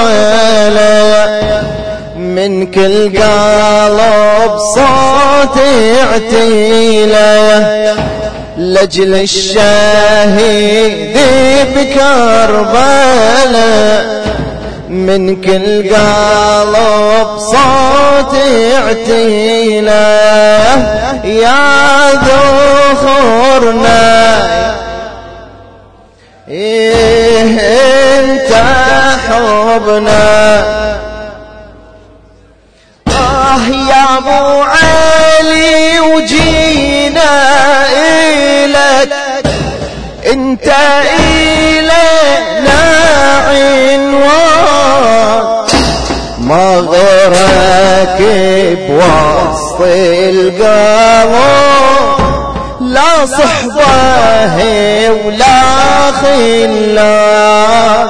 [0.08, 1.64] بكربلاء
[2.18, 5.58] من كل قلب صوت
[6.02, 7.96] اعتيله
[8.58, 11.18] لجل الشهيد
[12.78, 14.27] بكربلاء
[14.90, 18.34] من كل قلب صوت
[18.74, 19.92] اعتيله
[21.26, 23.98] يا ذخرنا
[26.48, 27.60] إيه
[28.20, 28.54] أنت
[29.28, 30.28] حبنا.
[33.08, 37.32] آه يا أبو علي وجينا
[37.92, 39.14] إلك
[40.32, 40.68] أنت
[41.20, 42.97] إلينا.
[43.48, 44.88] عنوان
[46.40, 48.20] ما غيرك
[48.90, 51.34] بوسط القلب
[52.82, 54.56] لا صحبه
[55.26, 55.62] ولا
[56.22, 58.08] خلان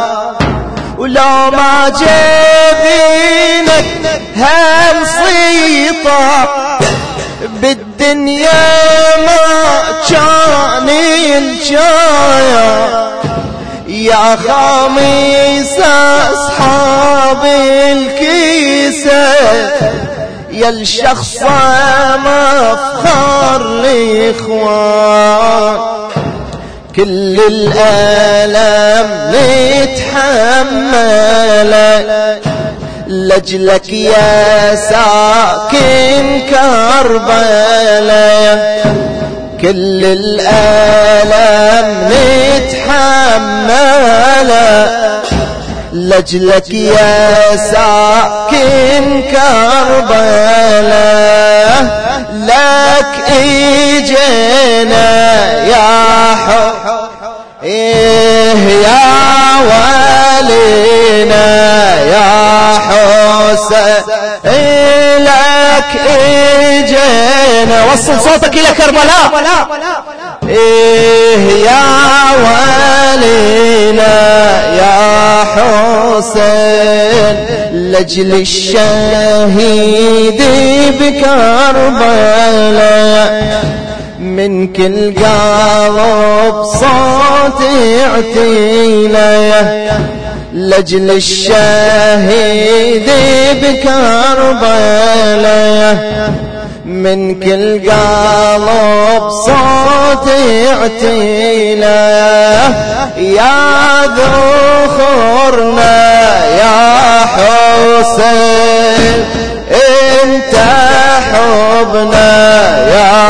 [0.97, 3.85] ولو ما جبينك
[4.35, 6.19] هالصيطة
[7.61, 8.65] بالدنيا
[9.17, 9.47] ما
[10.09, 10.89] كان
[11.37, 12.67] الجاية
[13.87, 15.79] يا خميس
[16.33, 19.33] اصحاب بالكيسة
[20.51, 21.37] يا الشخص
[22.15, 23.61] مفخر
[24.41, 25.77] الاخوان
[26.95, 29.07] كل الالم
[30.97, 32.37] نتحمله
[33.07, 37.97] لجلك يا ساكن كربلاء
[39.61, 41.87] كل الالم
[43.77, 44.97] نتحمله
[45.93, 49.21] لجلك يا ساكن
[50.67, 52.07] كربلاء.
[52.33, 55.09] لك إجينا
[55.63, 56.73] يا حب
[57.63, 59.07] إيه يا
[60.37, 61.47] ولينا
[62.01, 62.46] يا
[65.19, 67.77] لك إجينا.
[67.93, 69.31] وصل صوتك إلى كربلاء.
[70.49, 71.85] إيه يا
[72.43, 74.15] ولينا
[74.73, 77.35] يا حسين
[77.71, 80.41] لجل الشهيد
[81.01, 82.47] بكربلاء.
[84.19, 87.61] من كل قلب صوت
[87.99, 89.27] يعتينا
[90.53, 93.09] لجل الشهيد
[94.67, 96.31] بكربلاء
[96.85, 100.27] من كل قلب صوت
[100.65, 102.07] يعتينا
[103.17, 105.95] يا ذخرنا
[106.45, 109.25] يا حسين
[110.23, 110.55] انت
[111.33, 112.37] حبنا
[112.87, 113.27] يا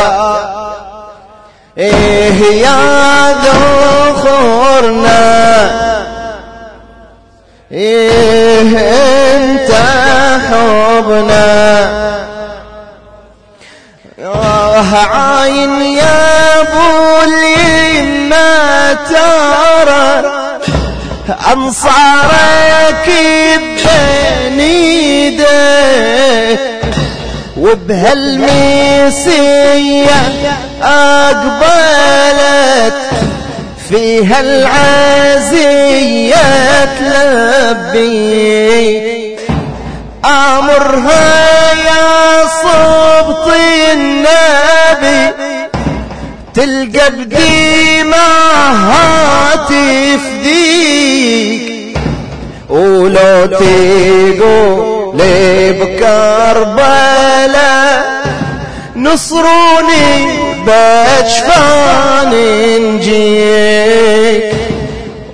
[1.78, 3.36] إيه يا
[4.28, 5.18] ذخرنا
[7.72, 8.78] إيه
[9.36, 9.72] أنت
[10.50, 11.48] حبنا.
[15.12, 17.22] عاين يا ابو
[18.30, 20.38] ما ترى.
[21.54, 23.06] أنصارك
[23.86, 26.60] بين ايديك
[27.58, 30.20] وبهالميسية
[30.84, 32.94] أقبلت.
[33.90, 36.36] فيها العزية
[37.00, 38.58] تلبي
[40.26, 43.48] أمرها يا صبط
[43.94, 45.34] النبي
[46.54, 48.96] تلقى بديمها
[49.56, 51.68] تفديك
[52.70, 54.78] ولو تقول
[56.78, 58.22] بكربلاء
[58.96, 62.32] نصروني بجفان
[62.96, 64.44] نجيك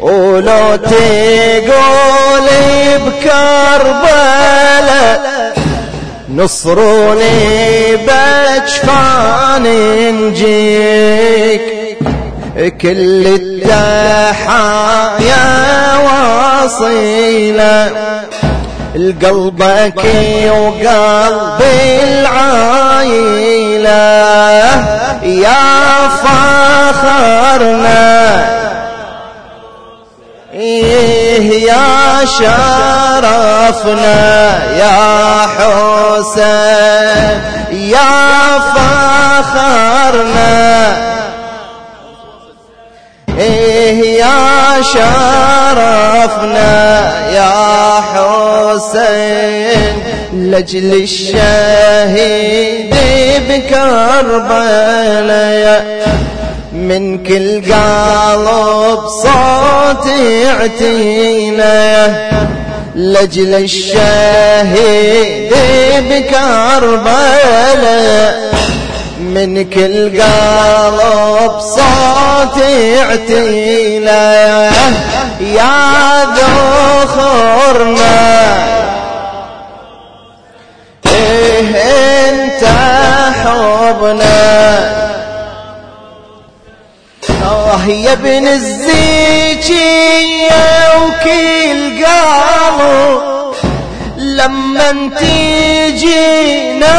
[0.02, 2.48] ولو تقول
[3.06, 4.34] بكربلاء
[6.30, 9.64] نصروني بجفان
[10.22, 11.62] نجيك
[12.82, 14.84] كل التحايا
[16.06, 17.92] واصيلة
[18.96, 20.02] القلبك
[20.50, 21.62] وقلب
[23.04, 23.94] العايلة
[25.24, 27.94] يا فخرنا.
[30.54, 34.14] إيه يا شرفنا
[34.78, 37.42] يا حسين
[37.72, 40.54] يا فخرنا.
[43.40, 46.64] إيه يا شرفنا
[47.30, 47.54] يا
[48.14, 50.04] حسين
[50.34, 52.96] لجل الشهيد
[53.50, 54.44] بكربلاء.
[56.74, 60.06] من كل قلب صوت
[60.46, 61.84] يعتينا.
[62.96, 65.54] لجل الشهيد
[66.10, 67.54] بكربلاء.
[69.20, 72.58] من كل قلب صوت
[72.98, 74.24] يعتينا.
[75.42, 78.14] يا ذخرنا
[83.44, 84.44] حبنا
[87.46, 90.14] آه يا ابن الزيجية
[90.98, 93.54] وكل قالوا
[94.18, 96.98] لما تيجينا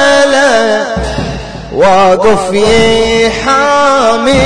[1.74, 2.52] واقف
[3.22, 4.36] يحامي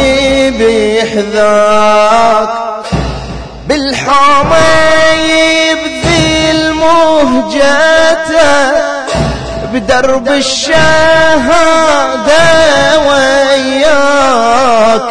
[0.50, 2.48] بحذاك
[3.66, 4.56] بالحامي
[5.30, 7.92] يبذي المهجته
[9.72, 10.82] بدرب الشهادة
[13.08, 15.02] وياك.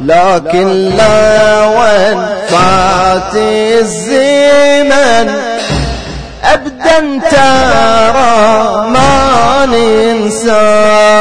[0.00, 2.18] لكن لا وين
[2.50, 5.28] فات الزمن
[6.44, 11.20] أبدا ترى ما ننساك.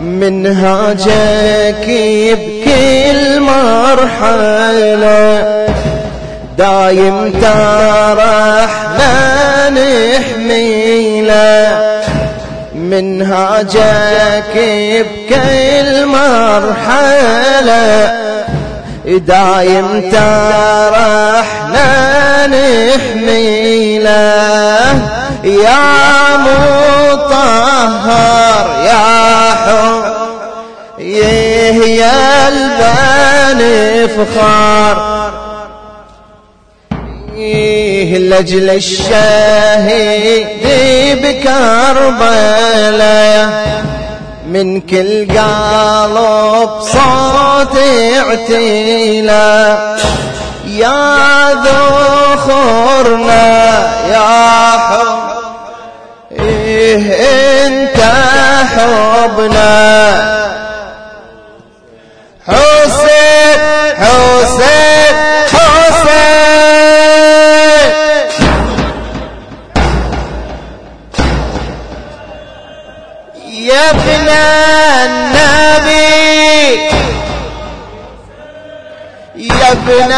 [0.00, 1.86] منهاجك
[2.68, 5.18] بكل مرحلة
[6.58, 9.14] دايم ترحنا
[9.70, 11.08] نحميله.
[12.74, 14.54] منهاجك
[14.94, 17.88] بكل مرحلة.
[19.06, 21.86] دايم ترحنا
[22.46, 24.08] نحميله.
[25.44, 27.46] يا مطهر
[28.84, 30.17] يا حب
[31.16, 33.60] يا البان
[34.08, 35.08] فخار.
[38.18, 40.48] لجل الشهيد
[41.22, 42.28] بكربلاء.
[44.48, 47.78] من كل قلب صوت
[48.16, 49.78] اعتيلا.
[50.66, 52.98] يا ذخرنا
[54.08, 55.18] يا حب.
[56.40, 57.02] إيه
[57.66, 58.00] إنت
[58.76, 59.88] حبنا.
[62.48, 63.60] حسين
[63.96, 65.14] حسين
[65.52, 66.18] حسين
[73.52, 74.28] يا ابن
[75.08, 75.98] النبي
[79.36, 80.12] يا ابن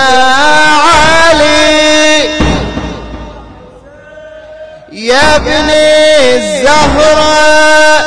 [0.85, 1.61] علي
[4.93, 5.71] يا ابن
[6.35, 8.05] الزهراء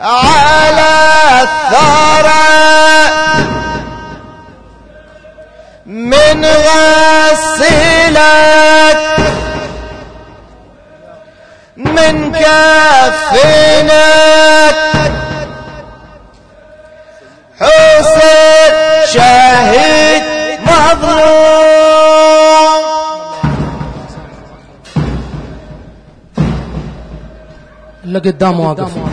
[0.00, 0.90] على
[1.42, 2.40] الثرى.
[5.86, 7.80] من غسلك
[11.76, 13.90] من كفنك
[17.60, 18.74] حسين
[19.12, 20.22] شهيد
[20.66, 22.00] مظلوم.
[28.04, 29.09] اللي قدام واقف.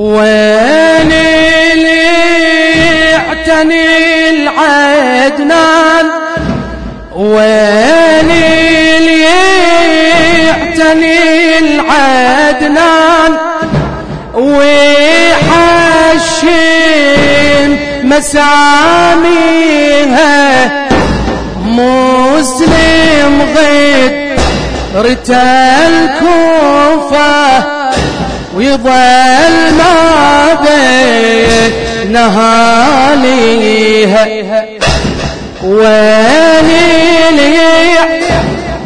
[0.00, 2.08] وين اللي
[3.16, 6.06] اعتني العدنان؟
[7.16, 9.26] وين اللي
[10.50, 13.32] اعتني العدنان؟
[14.34, 15.70] ويحشم
[18.02, 19.50] مساميها
[21.64, 24.40] مسلم غيد
[25.88, 27.79] الكوفة
[28.60, 29.94] ويظل ما
[30.64, 31.72] بين
[32.12, 34.22] نهاليها.
[35.64, 37.56] ويلي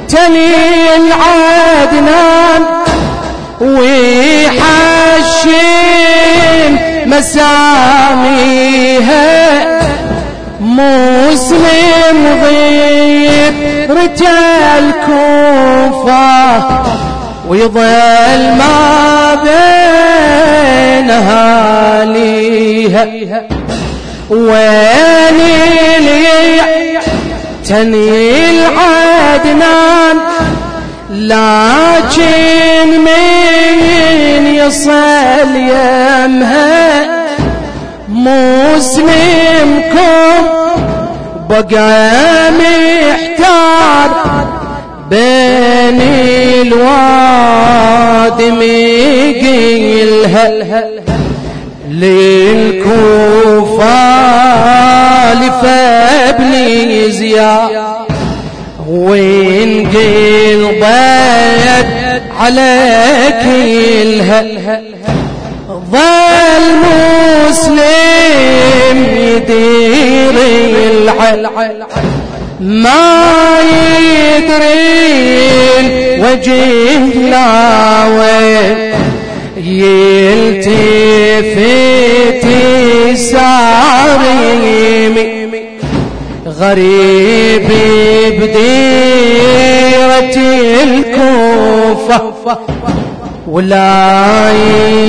[0.09, 2.63] تلي العدنان
[3.61, 5.53] ويحشم
[7.07, 8.45] مساميها.
[10.61, 13.57] مسلم ضيب
[13.91, 16.59] رجال كوفة
[17.49, 19.35] ويظل ما
[21.05, 23.07] بينها ليها
[24.31, 25.39] وين
[26.01, 26.61] لي
[27.69, 30.17] تني العدنان
[31.11, 37.05] لكن من يصل يمها
[39.05, 40.43] مسلمكم
[41.51, 44.11] بقى محتار.
[45.11, 46.01] بين
[46.67, 50.05] الواد ميقيلها
[51.91, 53.35] للكوفة
[55.35, 57.95] لفابني زياد
[58.89, 60.85] وين قلبت
[62.41, 63.43] عليك
[64.03, 64.81] الها
[65.93, 66.65] ظل
[67.49, 70.35] مسلم يدير
[70.91, 71.45] العل.
[72.65, 73.61] ما
[74.01, 74.75] يدري
[75.81, 76.97] الوجه
[77.31, 78.79] لا وين
[79.57, 80.85] يلتفت
[83.17, 84.65] ساريمي
[86.47, 87.69] غريب
[88.41, 88.77] بديرة
[90.83, 92.59] الكوفة.
[93.49, 94.51] ولا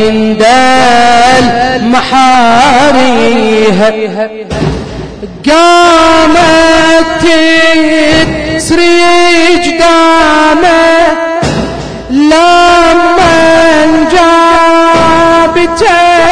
[0.04, 1.46] يندل
[1.90, 3.46] محاريها.
[5.50, 7.24] قامت
[8.56, 9.02] تسري
[9.66, 10.86] جدامه
[12.10, 15.82] لما جابت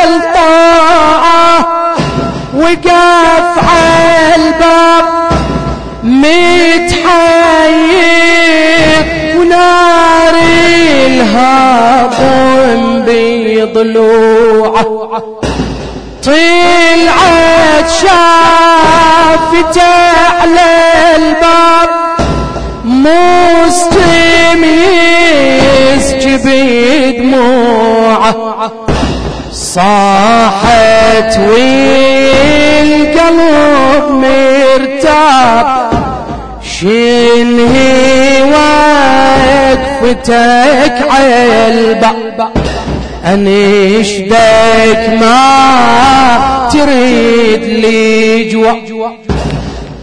[0.05, 1.53] الطاعة
[2.57, 5.05] وقف على الباب
[8.13, 9.05] متحير
[9.37, 10.35] ونار
[11.07, 14.83] الهضم بضلوعه
[16.25, 19.81] طلعت شافته
[20.41, 20.69] على
[21.15, 21.89] الباب.
[22.85, 24.63] مسلم
[25.93, 26.45] يسكب
[27.17, 28.71] دموعه.
[29.51, 32.87] صاحت والقلب
[34.11, 35.67] مرتاب.
[36.63, 38.41] شنهي
[39.73, 42.39] وقفتك عالباب
[43.25, 45.39] انشدك ما
[46.73, 49.09] تريد لي جوا.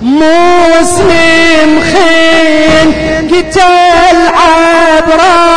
[0.03, 2.89] مسلم خين
[3.29, 5.57] قتل عبره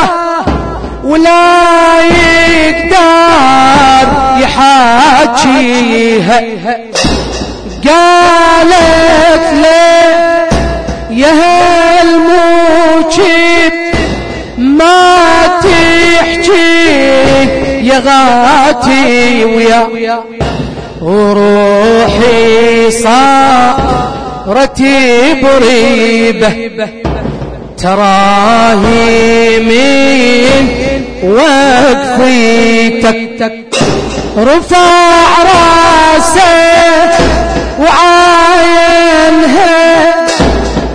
[1.03, 4.07] ولا يقدر
[4.41, 6.39] يحاكيها.
[7.87, 10.47] قالت له
[11.09, 11.31] يا
[12.01, 13.73] هالموجب
[14.57, 15.22] ما
[16.47, 19.87] تحكي يا غاتي ويا
[21.01, 24.81] وروحي صارت
[25.43, 26.51] بريبة.
[27.77, 30.67] تراهي من
[31.23, 33.19] وقفيتك.
[34.37, 34.89] رفع
[35.43, 36.53] راسه
[37.79, 39.75] وعاينها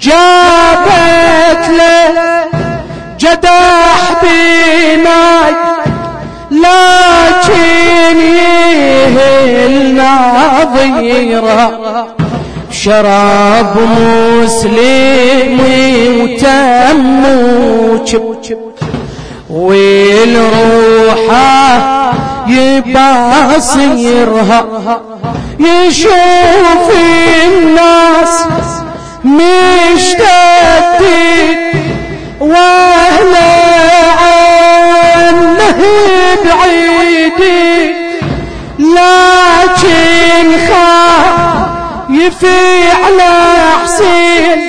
[0.00, 2.57] جابت له
[3.18, 5.54] جدح بناي
[6.50, 11.66] لكن يهل نظيرها
[12.70, 15.58] شراب مسلم
[16.20, 17.24] وتم
[20.78, 22.12] والروحة
[23.58, 24.64] يباصيرها
[25.60, 26.86] يشوف
[27.46, 28.44] الناس
[30.38, 31.58] مشتتين
[32.40, 33.34] واهل
[34.20, 35.78] عنه
[36.44, 37.94] بعيدين
[38.78, 42.42] لكن خايف
[43.04, 43.32] على
[43.84, 44.60] حسين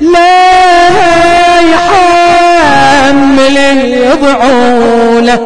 [0.00, 3.56] لا يحمل
[3.92, 5.42] يضعونه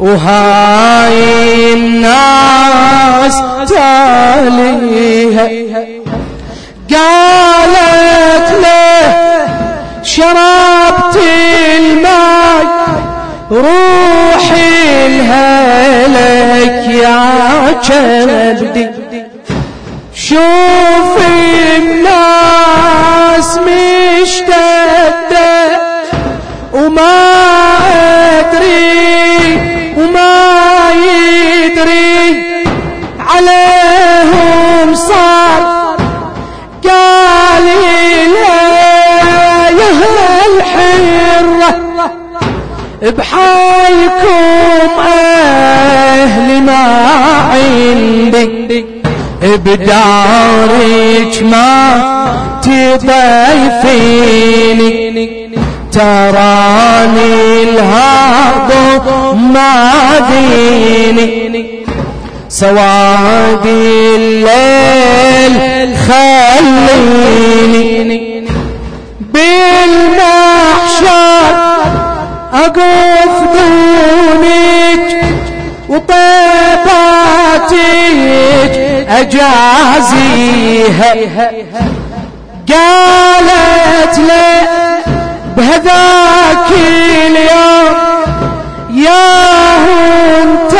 [0.00, 3.36] وهاي الناس
[3.68, 5.46] تاليها.
[6.90, 8.48] قالت
[10.18, 11.16] شربت
[11.78, 12.66] الماء
[13.50, 18.86] روحي الهلك يا كبدي
[20.14, 21.16] شوف
[21.76, 25.48] الناس مشتدة
[26.72, 28.07] وما
[49.64, 52.02] بدارك ما
[52.62, 53.98] تضيفيني.
[55.92, 58.72] تراني الهض
[59.34, 59.92] ما
[60.30, 61.84] ديني.
[62.48, 63.66] سواد
[64.16, 65.56] الليل
[65.96, 67.28] خليني.
[69.20, 70.68] بالمحشر
[72.54, 75.08] أقف دونك
[75.88, 77.72] وطيباتك
[79.08, 80.68] أجازيها.
[82.68, 84.68] قالت له
[85.56, 87.94] بهذاك اليوم
[88.94, 89.28] يا
[90.42, 90.74] أنت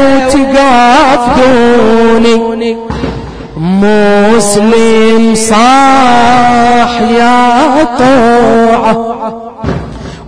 [0.00, 2.76] وتقف دوني
[3.56, 9.32] مسلم صاح يا طوعة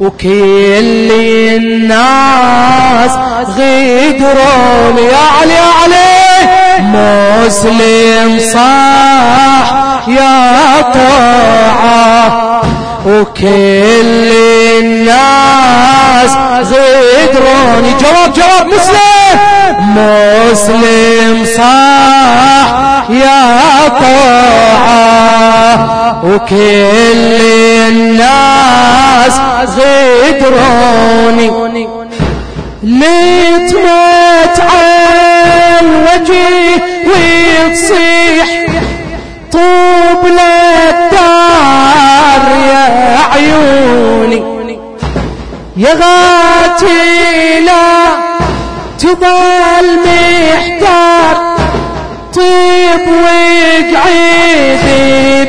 [0.00, 1.10] وكل
[1.56, 3.12] الناس
[3.48, 6.15] غدرون يا علي علي!
[6.80, 9.66] مسلم صاح
[10.08, 12.62] يا طاعة
[13.06, 14.30] وكل
[14.80, 19.38] الناس غدروني جواب جواب مسلم.
[19.96, 22.68] مسلم صاح
[23.10, 23.42] يا
[23.88, 25.72] طاعة
[26.24, 27.40] وكل
[27.88, 29.34] الناس
[29.78, 31.48] غدروني
[32.82, 34.15] لتمت
[36.26, 36.74] وجهي
[37.06, 38.48] وتصيح
[39.52, 41.26] طوب للدار
[42.68, 42.86] يا
[43.32, 44.40] عيوني.
[45.76, 48.16] يا غاتي لا
[48.98, 51.36] تضل محتار
[52.34, 54.94] طيب وقعيدي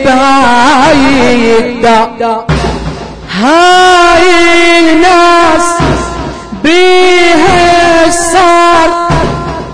[0.03, 1.71] بهاي
[3.41, 4.25] هاي
[4.79, 5.67] الناس
[6.63, 8.56] بيها الصار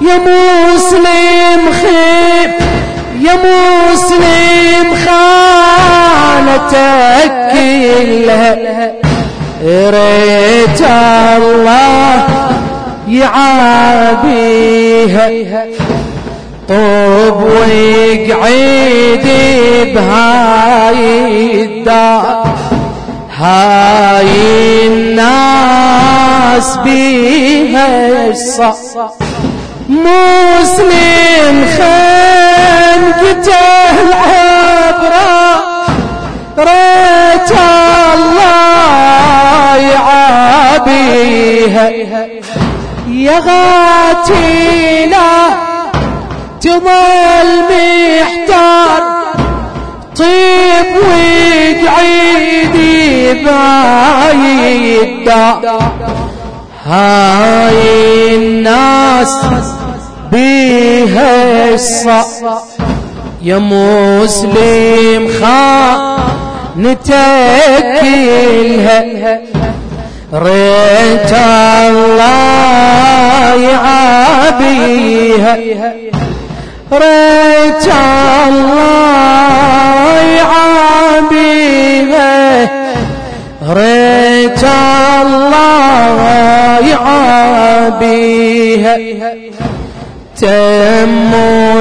[0.04, 2.51] يا مسلم خيب
[3.22, 6.74] يا مسلم خانتك
[7.54, 8.91] كلها
[9.66, 10.82] ريت
[11.38, 12.26] الله
[13.10, 15.28] يعابيها.
[16.70, 19.43] طوب وقعيدي
[19.93, 22.43] بهاي الدار.
[23.38, 24.32] هاي
[24.88, 27.88] الناس بيها
[28.30, 29.14] الصار
[29.90, 33.54] مسلم خنقته
[34.08, 35.44] العبرة
[36.58, 37.52] ريت
[38.14, 41.86] الله يعابيها.
[43.08, 45.30] يا غاتينا
[46.62, 49.02] تظل محتار.
[50.18, 50.94] طيب
[51.84, 53.34] وقعيدي
[54.14, 55.44] بايدا
[56.86, 59.36] هاي الناس
[60.32, 62.64] بيها الصا
[63.42, 67.14] يا مسلم خانتك
[70.34, 71.34] ريت
[71.90, 72.24] الله
[73.56, 75.54] يعابيها.
[76.94, 77.88] ريت
[78.48, 79.24] الله
[80.38, 82.24] يعابيها.
[83.70, 84.64] ريت
[85.22, 86.22] الله
[86.91, 88.97] يعابيها
[90.41, 91.32] تم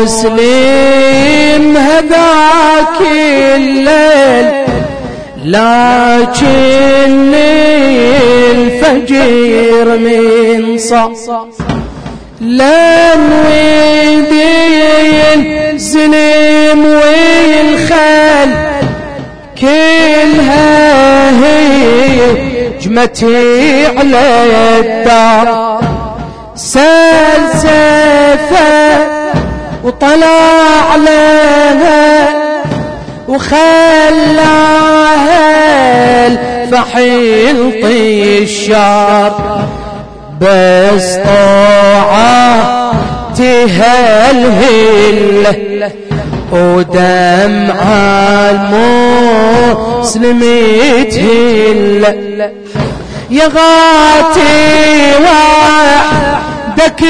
[0.03, 2.99] مسلم هذاك
[3.57, 4.47] الليل
[5.45, 7.35] لكن
[8.51, 11.13] الفجر من صا
[12.41, 15.41] لم ويدين
[15.79, 18.49] سلم والخال
[19.63, 22.19] كلها هي
[22.81, 24.25] جمتي على
[24.79, 25.81] الدار.
[26.57, 26.83] سلسفة
[29.85, 32.29] وطلع لها
[33.29, 34.27] وخلاها
[36.27, 39.33] الفحيل طيشار.
[40.41, 42.93] بس طاعة
[43.39, 45.13] تهلهل
[46.53, 47.83] ودمع
[50.01, 50.41] المسلم
[51.11, 52.05] تهل
[53.31, 57.01] يا غاتي وحدك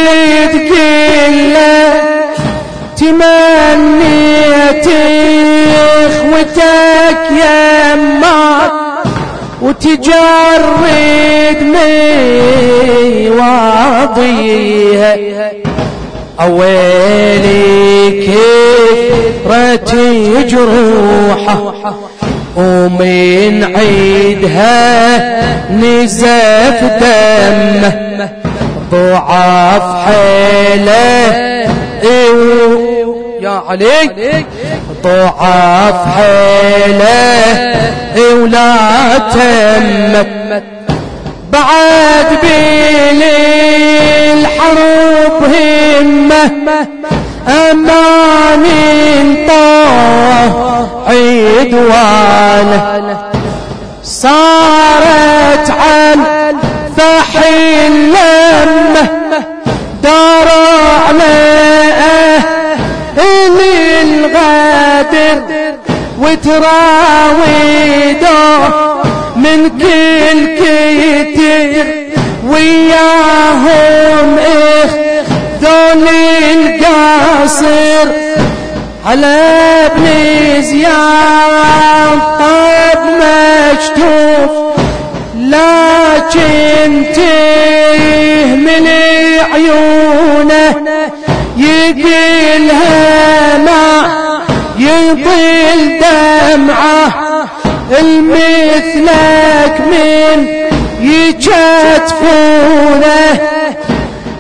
[0.53, 1.93] تكله
[2.97, 4.87] تمنيت
[6.07, 8.73] إخوتك يمك
[9.63, 11.61] وتجرد
[14.23, 15.13] مواضيها
[16.43, 18.27] أويلي
[19.47, 19.93] كثرة
[20.49, 21.95] جروحه
[22.57, 24.83] ومن عيدها
[25.71, 28.29] نزف دمه
[28.93, 31.33] ضعف حيله.
[33.41, 34.45] يا علي
[35.05, 37.73] ضعف حيله.
[38.17, 40.63] ولا تمت
[41.53, 43.23] بعد بين
[44.33, 46.87] الحرب همة
[47.49, 48.65] أمان
[49.49, 50.53] طاه
[51.09, 52.73] عدوانه
[54.05, 56.19] صارت عن
[56.97, 59.07] فحل لمه
[60.03, 60.49] دار
[61.09, 61.35] على
[63.19, 63.59] أهل
[64.03, 65.43] الغادر
[66.19, 67.73] وتراوده
[69.45, 71.87] من كل كتير
[72.47, 74.91] وياهم إخ
[75.63, 76.09] ذول
[76.55, 78.09] القاصر.
[79.07, 79.37] على
[79.87, 80.05] ابن
[80.63, 84.51] زياد طب مشتوف
[85.37, 88.89] لكن تهمل
[89.55, 90.77] عيونه
[91.57, 94.13] يقلها ما
[94.79, 97.32] يطيل دمعه
[98.01, 100.47] المثلك من
[101.01, 101.51] يجتفونه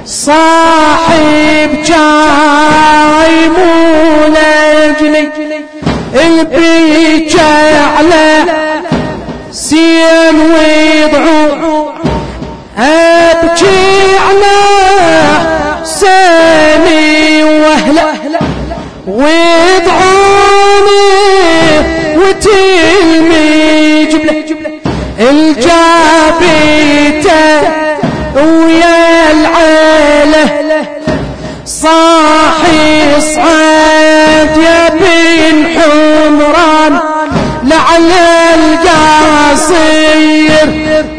[0.06, 5.28] صاحب جاي مو لاجلي
[6.14, 8.44] البيجة على
[9.52, 11.90] سين ويضعو
[12.78, 14.58] أبكي على
[15.84, 18.12] سامي واهله
[20.52, 21.91] ويضعوني
[22.32, 24.72] وتلمي جبله
[25.20, 26.52] الجابيته
[28.36, 30.44] ويا العيلة.
[31.64, 36.94] صاحي صعد يا بن حمران
[37.64, 40.06] لعلى القاصير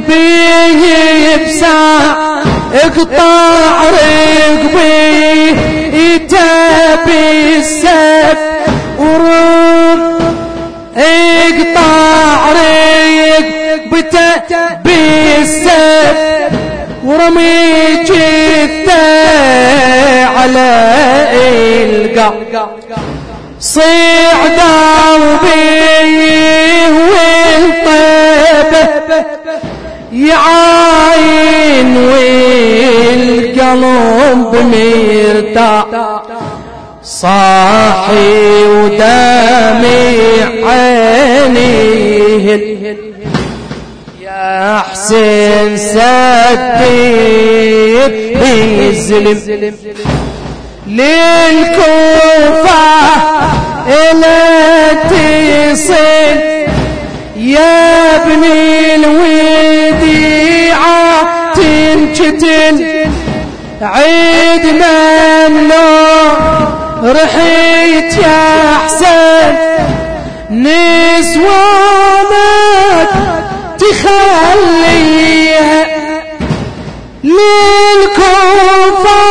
[0.08, 0.82] بيه
[1.46, 2.44] بساع.
[2.74, 5.50] اقطع رقبي
[5.94, 8.53] يتابي السيف ورم
[10.98, 14.42] اقطع رقبته
[14.86, 16.18] بالسيف
[17.04, 19.04] ورمي جثة
[20.26, 20.70] على
[21.84, 22.34] القا
[23.60, 24.34] صيع
[25.44, 28.84] بيه والطيبه
[30.14, 31.98] يعاين
[33.18, 33.72] والقلب
[34.74, 35.86] مرتاح؟
[37.04, 39.84] صاحي ودمع
[40.70, 42.54] عينيه.
[44.22, 46.84] يا حسين سدير
[48.40, 49.76] بالزلم
[50.88, 52.84] للكوفة
[53.88, 54.40] إلى
[55.10, 56.40] تصل
[57.36, 60.44] يا ابني الوديعة
[61.56, 62.78] تنشتل
[63.82, 66.34] عيد ممنوع
[67.04, 69.56] رحيت يا حسين
[70.50, 71.50] نسوانك
[73.80, 75.86] تخليها
[77.24, 79.24] للكوفة.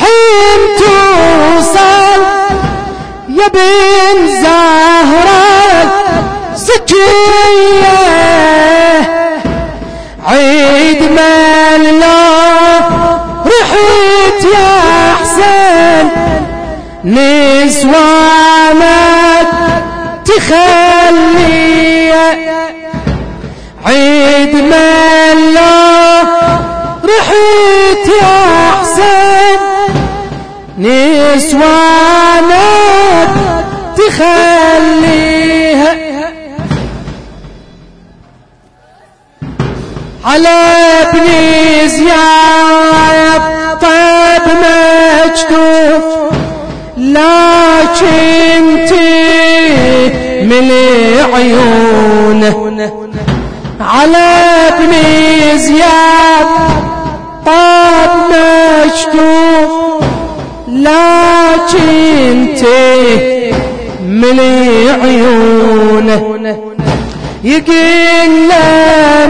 [0.00, 2.22] حين توصل
[3.28, 5.44] يا بن زهرة
[6.54, 7.98] سجية
[10.26, 12.14] عيد مالنا
[13.62, 16.06] رحت يا حسين
[17.64, 19.48] نسوانك
[20.24, 22.28] تخليها.
[23.86, 25.72] عيد مالنا
[27.04, 28.38] رحت يا
[28.80, 29.58] حسين
[30.78, 32.54] نسوانك
[33.96, 35.90] تخليها.
[40.24, 40.48] على
[41.02, 41.26] ابن
[41.88, 43.42] زياد
[43.80, 46.04] طيب مجدوف.
[46.98, 48.64] لكن
[50.48, 50.70] من
[51.34, 52.58] عيونه
[53.80, 54.26] على
[54.68, 54.92] ابن
[55.58, 56.46] زياد
[57.46, 59.72] طاب مشتوف
[60.68, 62.54] لكن
[64.08, 64.40] من
[65.02, 66.22] عيونه
[67.44, 68.48] يقول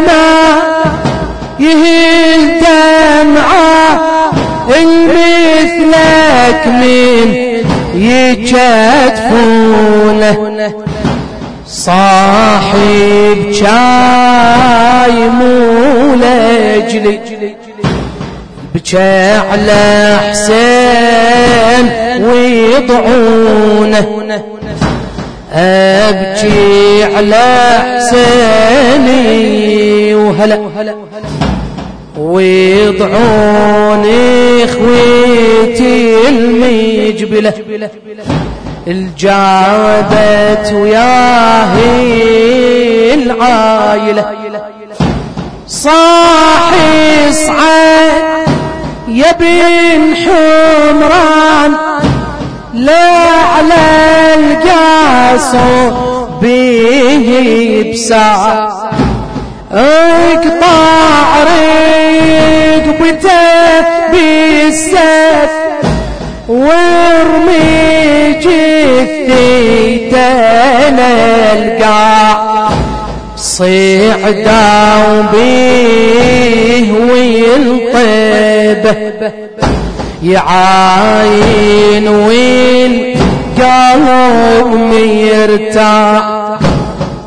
[0.07, 0.63] ما
[1.61, 4.01] يهل دمعه
[4.81, 7.27] المثلك من
[7.95, 9.55] يجتفونه
[11.67, 17.19] صاحب شاي مو لجلي
[18.75, 21.87] بكى على حسين
[22.25, 24.07] ويضعونه.
[25.55, 29.25] أبكي على حسيني
[30.15, 30.59] وهلا.
[32.19, 33.45] ويضعوني
[34.65, 37.53] إخويتي المجبلة.
[38.87, 41.75] الجابت وياه
[43.15, 44.25] العايلة.
[45.69, 48.47] صاحي صعد
[49.09, 51.73] يا بن حمران.
[52.75, 53.09] لا
[53.55, 53.75] على
[54.35, 55.91] القاصو
[56.43, 57.29] به
[57.93, 58.91] بساعة
[59.73, 61.43] اقطع
[62.75, 63.31] رقبته
[64.13, 65.53] بالسيف
[66.49, 69.75] وارمي جثيته
[71.53, 72.69] القاع.
[73.37, 78.55] صيعدا وبيه وينطبه
[80.25, 83.55] يعاين والقلب
[84.75, 86.59] ميرتاح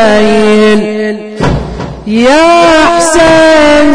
[2.08, 3.90] يا حسين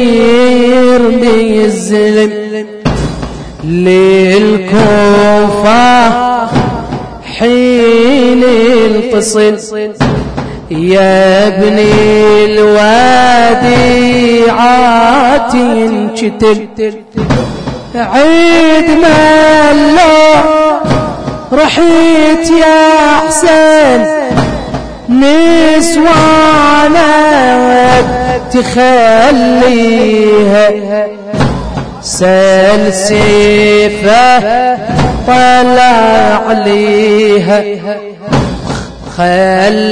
[0.00, 2.66] بيرمي الزلم
[3.64, 5.10] للكوفة
[7.38, 8.42] حين
[8.86, 9.58] القصل
[10.70, 16.68] يا ابني الوادي عاتي انشتل
[17.94, 20.40] عيد ملو
[21.52, 24.06] رحيت يا حسين.
[25.08, 27.10] نسوانا
[28.52, 30.70] تخليها.
[32.02, 34.38] سال سيفه
[35.26, 37.64] طلع عليها.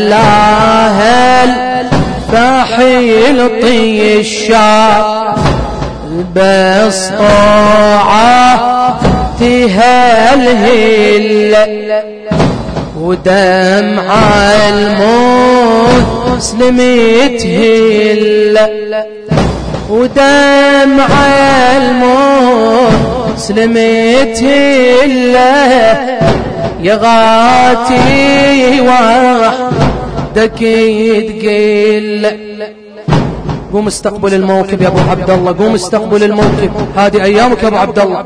[0.09, 5.35] خلاها الفحيل طي الشعر
[6.37, 8.99] بس طاعة
[9.41, 11.17] تهلهل
[13.01, 14.09] ودمع
[16.39, 16.79] المسلم
[17.39, 18.57] تهل
[19.91, 21.09] ودمع
[23.37, 23.75] المسلم
[24.35, 25.37] تهل
[26.83, 30.59] يا غاتي وحدك
[31.29, 32.25] تقل
[33.73, 36.71] قوم استقبل الموكب يا أبو عبد الله قوم استقبل الموكب.
[36.97, 38.25] هذه أيامك يا أبو عبد الله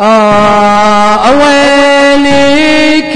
[0.00, 3.14] آه ويلك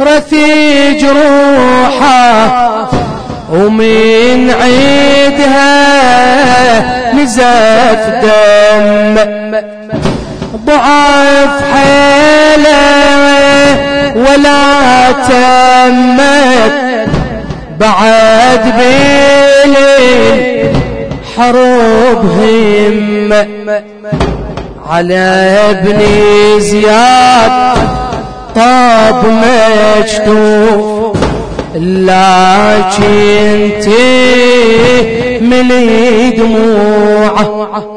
[0.00, 2.90] رثي جروحه
[3.52, 5.72] ومن عيدها
[7.14, 9.16] نزف دم.
[10.56, 12.82] ضعف حيلة
[14.16, 16.72] ولا تمت
[17.80, 20.72] بعد بيلين
[21.36, 23.46] حروب همة
[24.88, 25.24] على
[25.70, 26.00] ابن
[26.60, 27.52] زياد.
[28.54, 29.24] طاب
[29.98, 31.16] مجتوب
[31.74, 33.70] لكن
[35.40, 37.91] تهملي دموعه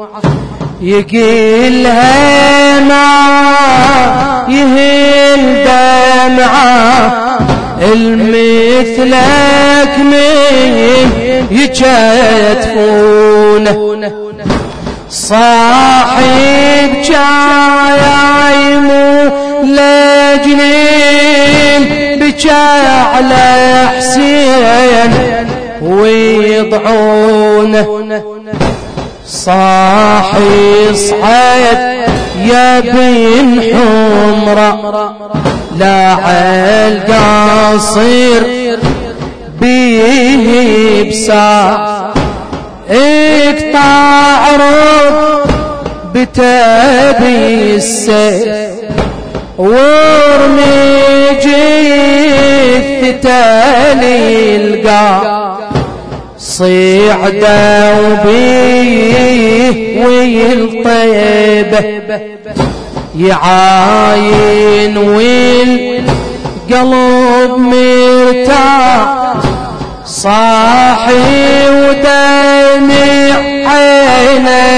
[0.80, 3.26] يقيلها ما
[4.48, 7.38] يهل دمعة.
[7.82, 9.18] المثلك
[9.98, 11.10] من
[11.50, 12.96] يجتفونه
[15.10, 19.30] صاحب جايمو
[19.62, 21.82] لجنين
[22.20, 22.66] بجا
[23.14, 23.46] على
[23.96, 25.12] حسين
[25.82, 27.86] ويضعونه.
[29.28, 31.78] صاحي صعد
[32.44, 35.16] يا بن حمرة.
[35.78, 36.16] لا
[36.88, 38.42] القصير
[39.60, 41.96] بيه بساع
[42.90, 45.46] اقطع رب
[46.14, 48.76] بتابي السيف
[49.58, 50.96] وارمي
[53.02, 55.55] جثته للقاع
[56.38, 59.76] صيعدة وبيه
[60.06, 61.84] ويلطيبه
[63.18, 66.16] يعاين والقلب
[67.58, 69.34] مرتاح.
[70.06, 73.36] صاحي ودمع
[73.66, 74.76] عينين.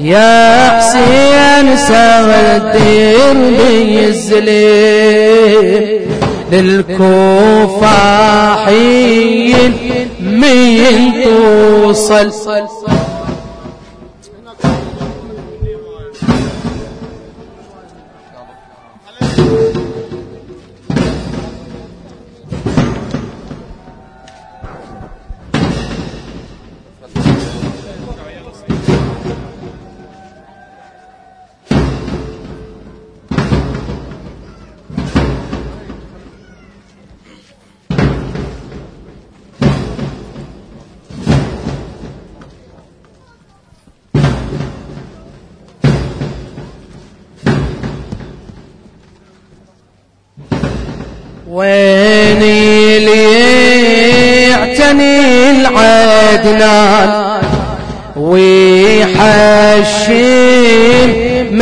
[0.00, 6.00] يا حسين سغدر بي الزليم
[6.52, 7.86] للكوفة
[8.64, 9.72] حين
[10.20, 12.32] من توصل.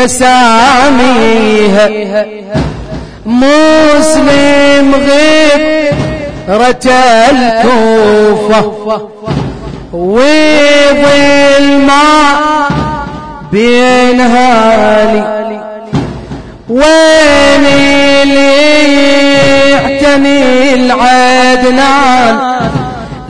[0.05, 1.89] مساميها
[3.27, 5.93] مسلم غيب
[6.49, 8.73] رجا الكوفة.
[9.93, 12.35] وظل ما
[13.53, 15.63] بين هالي.
[16.69, 17.65] وين
[18.23, 19.33] اللي
[19.71, 22.39] يعتني العدنان؟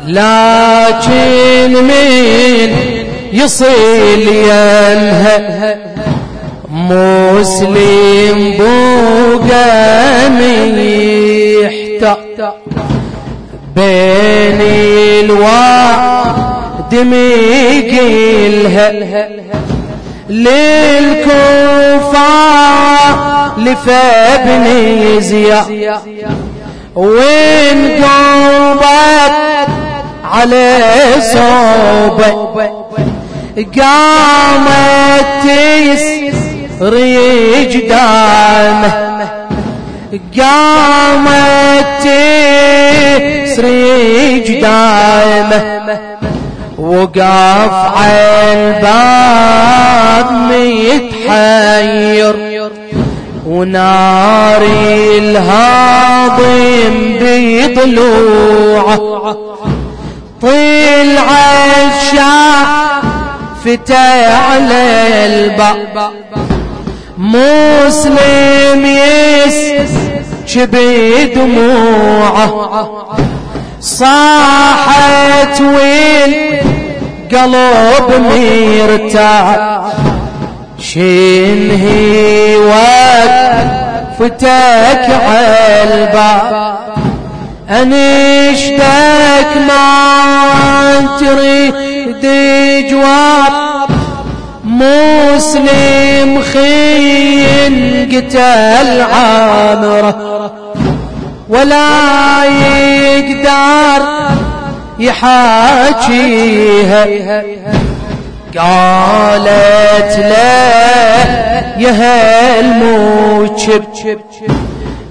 [0.06, 2.76] لكن مين
[3.32, 5.91] يصيل ينهى.
[6.72, 12.14] مسلم بوقا ميحتى
[13.76, 14.60] بين
[15.24, 18.88] الواد ميقلها
[20.30, 21.42] للكوفة
[23.58, 24.66] لفى بن
[25.20, 25.96] زياد
[26.94, 29.34] وين قلبك
[30.24, 30.80] على
[31.20, 32.52] صوبة؟
[33.56, 35.46] قامت
[36.82, 38.92] تسري قدامه
[40.38, 42.02] قامت
[43.44, 45.60] تسري قدامه
[46.78, 50.28] وقف على الباب
[51.30, 52.36] متحير.
[53.46, 58.96] وناري الهاضم بطلوعه
[60.42, 61.28] طلع
[61.86, 62.66] الشعب
[63.64, 63.96] فتح
[64.50, 64.82] على
[65.26, 65.96] الباب.
[67.18, 69.54] مسلم يس
[70.46, 72.48] شبي دموعه
[73.80, 76.60] صاحت ويل
[77.32, 79.56] قلب مرتاح
[80.78, 84.36] شنهي وقفتك
[85.26, 86.72] عالباب
[87.70, 89.86] انشتك ما
[91.20, 92.24] تريد
[92.90, 93.71] جواب.
[94.72, 100.52] مسلم خين قتل عامرة
[101.48, 104.02] ولا يقدر
[104.98, 107.04] يحاكيها.
[108.58, 111.22] قالت له
[111.78, 113.84] يا الموجب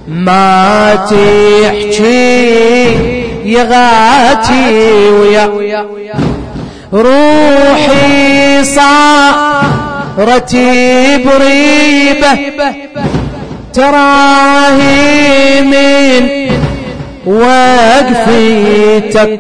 [0.08, 2.42] ما تحكي
[3.46, 5.50] يغاتي ويا.
[6.94, 10.68] روحي صارتي
[11.26, 12.38] بريبة.
[13.74, 16.52] تراهي من
[17.26, 19.40] وقفيتك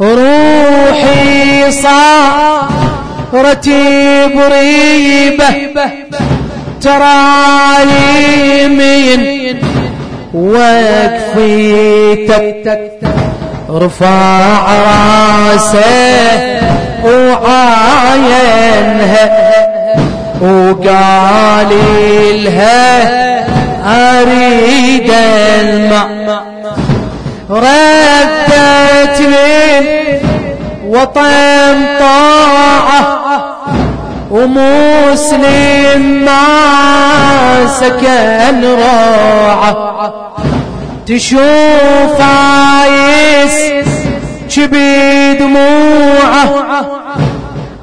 [0.00, 3.82] روحي صارتي
[4.36, 5.50] بريبة.
[6.80, 9.20] تراهي من
[10.34, 11.84] وقفيتك
[13.70, 15.84] رفع راسه
[17.04, 18.44] وعاينها
[20.40, 21.70] وقال
[22.44, 23.24] لها
[24.20, 25.10] أريد
[25.60, 26.24] الماء.
[27.50, 29.82] ردت من
[30.88, 33.02] وطن طاعة
[34.30, 36.46] ومسلم ما
[37.80, 39.74] سكن راعة.
[41.06, 43.56] تشوف عايس
[44.48, 46.44] شبي دموعه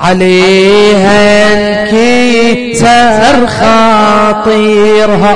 [0.00, 5.34] عليها انكسر خاطيرها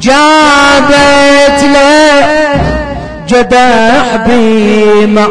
[0.00, 2.26] جابت له
[3.28, 5.28] جدح بيما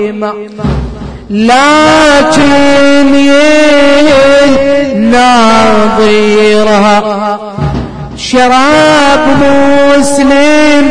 [1.30, 2.50] لكن
[6.00, 7.00] ناظرها
[8.18, 9.26] شراب
[9.98, 10.86] مسلم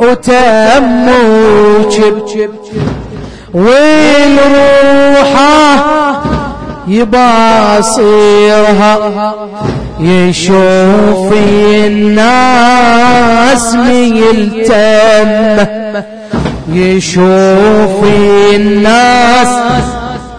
[0.00, 1.08] وتم
[3.54, 5.52] والروحه
[6.88, 8.98] يباصرها
[10.00, 11.32] يشوف
[11.86, 15.66] الناس ميلتم
[16.72, 18.04] يشوف
[18.54, 19.48] الناس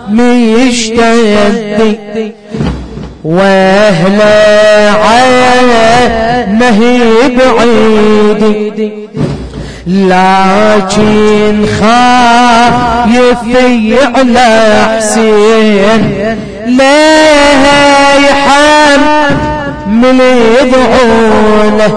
[0.09, 1.81] ميشتد
[3.23, 4.21] وأهل
[5.03, 6.79] عينه
[7.37, 8.81] بعيد.
[9.87, 13.37] لكن خايف
[14.15, 16.01] على حسين
[16.65, 17.65] ليه
[18.29, 20.19] يحمل
[20.61, 21.91] يدعونه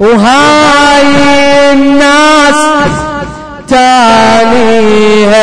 [0.00, 2.60] وهاي الناس
[3.68, 5.38] تاليها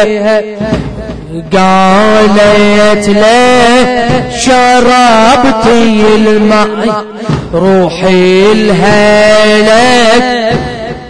[1.53, 4.07] قالت له
[4.37, 7.03] شربتي الماء
[7.53, 10.45] روحي الهلك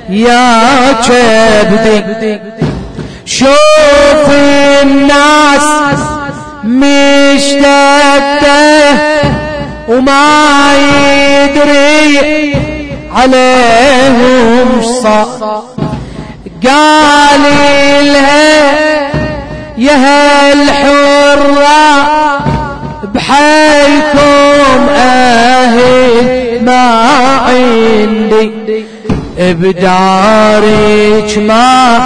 [0.10, 2.40] يا كبدي
[3.26, 4.30] شوف
[4.84, 5.64] الناس
[6.64, 8.06] مشتتة
[9.90, 12.56] وما يدري
[13.16, 15.64] عليهم صار
[16.68, 17.42] قال
[18.06, 18.76] لها
[19.78, 21.36] يا هالحرة
[23.14, 26.84] بحالكم أهل ما
[27.48, 28.86] عندي.
[29.40, 32.06] بدارك ما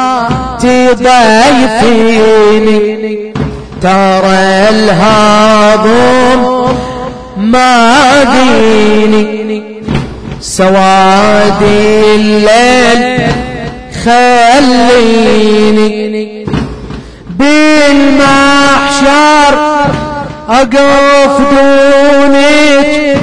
[1.79, 3.33] تضيفيني
[3.81, 6.41] ترى الهضم
[7.37, 9.63] ما ديني
[10.41, 13.21] سوادي الليل
[14.05, 15.19] خليني
[17.29, 19.53] بالمحشر
[20.49, 23.17] أقف دونك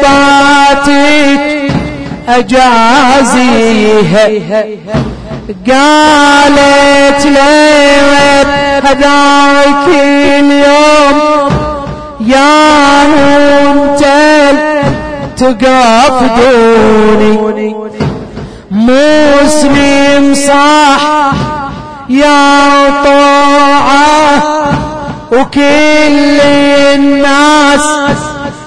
[0.00, 1.59] وطيباتك
[2.28, 3.84] أجازيها
[5.68, 8.00] قالت لي
[8.84, 11.16] هذاك اليوم
[12.20, 14.56] يا منتل
[15.36, 17.74] تقف دوني.
[18.70, 21.02] مسلم صح
[22.08, 24.42] يا طاعة
[25.32, 26.40] وكل
[26.94, 27.86] الناس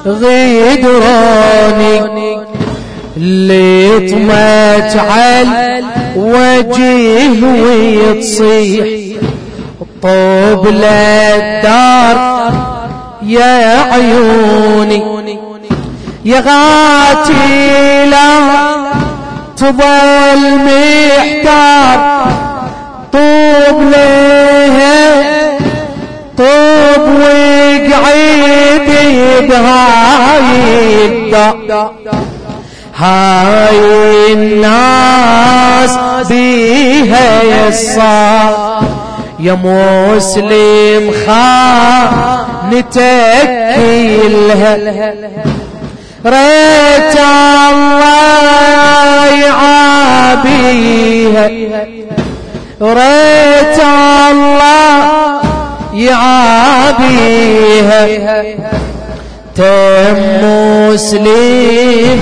[0.05, 1.34] غيدروني.
[3.18, 5.84] اللي طمت على
[6.15, 8.85] وجهه ويتصيح
[10.02, 12.34] طوب للدار
[13.23, 15.03] يا عيوني
[16.26, 17.64] يا غاتي
[19.57, 21.98] تظل محتار.
[23.14, 25.57] طوب ليه
[26.38, 28.90] طوب وقعيد
[29.49, 31.94] بهاي الدار.
[32.98, 35.98] هاي الناس
[36.30, 38.84] بيها يصار
[39.40, 42.94] يا مسلم خانتك
[43.76, 44.76] كلها.
[46.26, 47.18] ريت
[47.72, 49.26] الله
[50.34, 51.48] يعابيها
[52.82, 53.80] ريت
[54.32, 55.41] الله
[55.94, 58.06] يعابيها
[59.55, 62.19] تم مسلم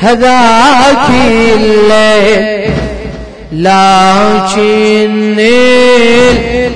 [0.00, 1.08] هذاك
[1.56, 2.70] الليل.
[3.52, 5.36] لكن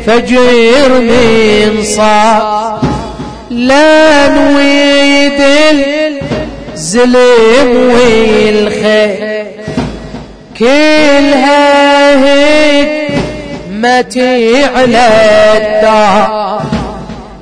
[0.09, 2.81] الفجر من صار
[3.51, 5.41] لا نويد
[6.75, 9.47] الزلم والخير.
[10.59, 12.89] كلها هيك
[13.71, 15.09] متي على
[15.57, 16.63] الدار.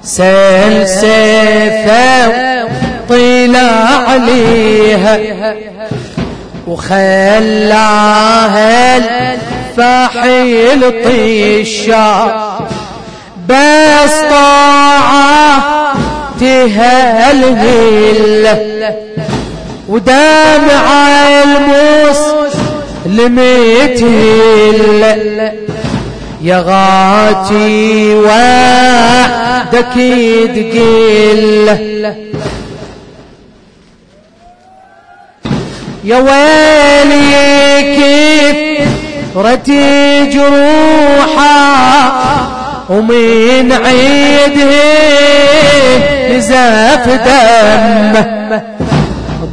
[0.05, 1.15] سلسفة
[3.09, 5.19] طلع عليها.
[6.67, 12.35] وخلاها الفحيل طيشا
[13.49, 15.63] بس طاعة
[16.41, 18.47] تهلهل
[19.89, 20.87] ودمع
[21.45, 22.19] الموس
[23.07, 25.03] لمتهل
[26.45, 29.95] يا غاتي وحدك
[30.55, 31.69] تقل.
[36.05, 37.33] يا ويلي
[37.97, 38.89] كيف
[39.37, 42.13] رتي جروحا
[42.91, 44.75] ومن عيده
[46.31, 48.13] نزف دم.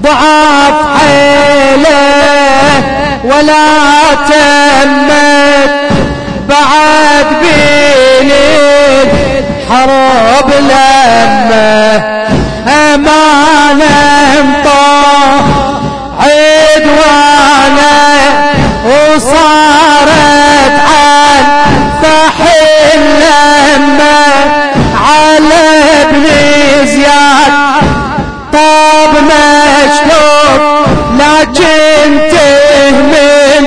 [0.04, 2.04] ضعف حيله
[3.24, 3.66] ولا
[4.30, 5.72] تمت.
[6.52, 9.10] بعد بليل
[9.70, 12.02] حرب لما
[12.68, 15.44] امانه طه
[16.20, 17.92] عدوانا
[18.86, 21.44] وصارت عن
[22.04, 24.22] فحل لما
[24.96, 25.64] على
[26.02, 26.26] ابن
[26.86, 27.52] زياد.
[28.54, 30.86] طاب مشهور
[31.20, 33.66] لكن تهمل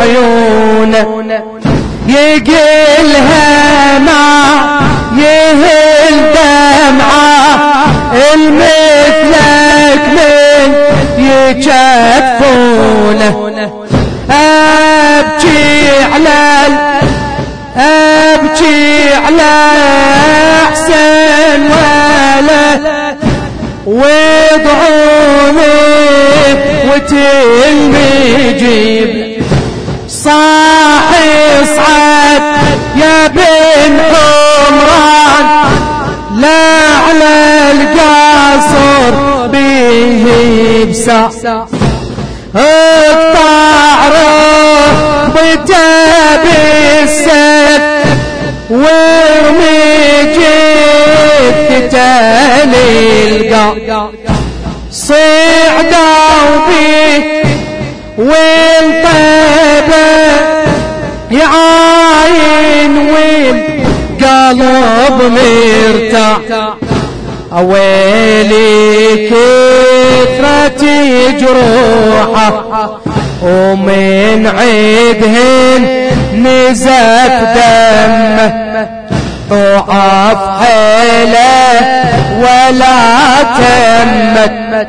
[0.00, 0.57] عيونه
[2.46, 4.78] يقلها ما
[5.16, 7.86] يهل دمعه
[8.34, 10.68] المثلك من
[11.58, 13.34] يجفونه
[14.30, 16.42] أبكي على
[17.76, 19.52] أبكي على
[20.68, 22.82] أحسن ولد
[23.86, 25.58] وضعوني
[27.78, 29.12] وتلمجيب
[30.08, 30.57] صاحي صعد
[32.96, 35.46] يا بن عمران
[36.36, 36.68] لا
[37.08, 37.34] على
[37.72, 39.12] القصر
[39.46, 40.24] به
[40.90, 41.66] بسا
[42.56, 44.14] الطعر
[45.30, 46.44] بتاب
[47.02, 47.82] السيف
[48.70, 54.10] وارمي جيت القا
[54.92, 57.42] صعدوا بيه
[58.18, 60.06] والطيبه
[61.30, 61.67] يعاين
[63.14, 63.62] وين
[64.24, 66.38] قال قلب مرتاح
[67.62, 70.82] ويلي كثرة
[71.40, 72.52] جروحه
[73.42, 75.82] ومن عيدهن
[76.34, 78.88] نزف دمه.
[79.50, 81.80] ضعف حيله
[82.38, 82.98] ولا
[83.58, 84.88] تمت.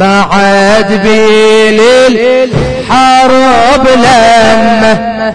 [0.00, 1.80] بعد بيل
[2.20, 5.34] الحرب لمه.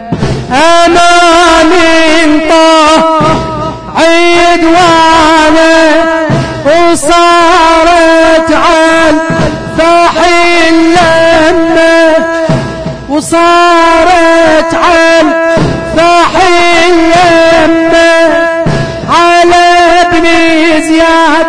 [0.52, 1.82] أمان
[2.50, 3.20] طه
[3.96, 5.76] عيد وأنا
[6.66, 9.20] وصارت عن
[9.78, 12.26] فحي لمه
[13.10, 15.34] وصارت عن
[15.98, 18.20] فحي لمه
[19.10, 19.66] على
[20.02, 20.26] ابن
[20.82, 21.48] زياد.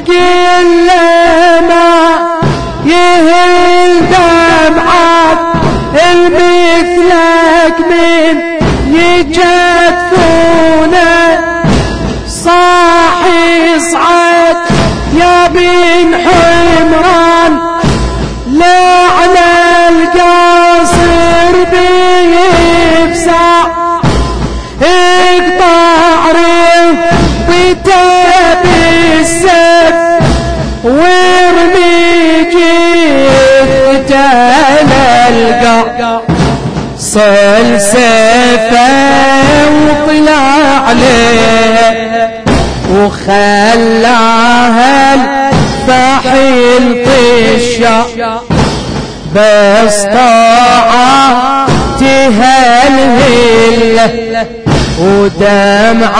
[0.00, 0.88] يقل
[1.68, 2.28] ما
[2.86, 5.38] يهل دمعات
[6.12, 8.34] المثلك من
[8.94, 10.40] يجفونه
[12.28, 14.56] صاحي صعد
[15.20, 16.59] يا بن حمران
[36.98, 38.88] صل سيفه
[39.86, 40.42] وطلع
[40.88, 42.30] عليه
[42.92, 48.40] وخلاها الفحيل طشا
[49.34, 51.66] بس طاعة
[55.00, 56.14] ودمع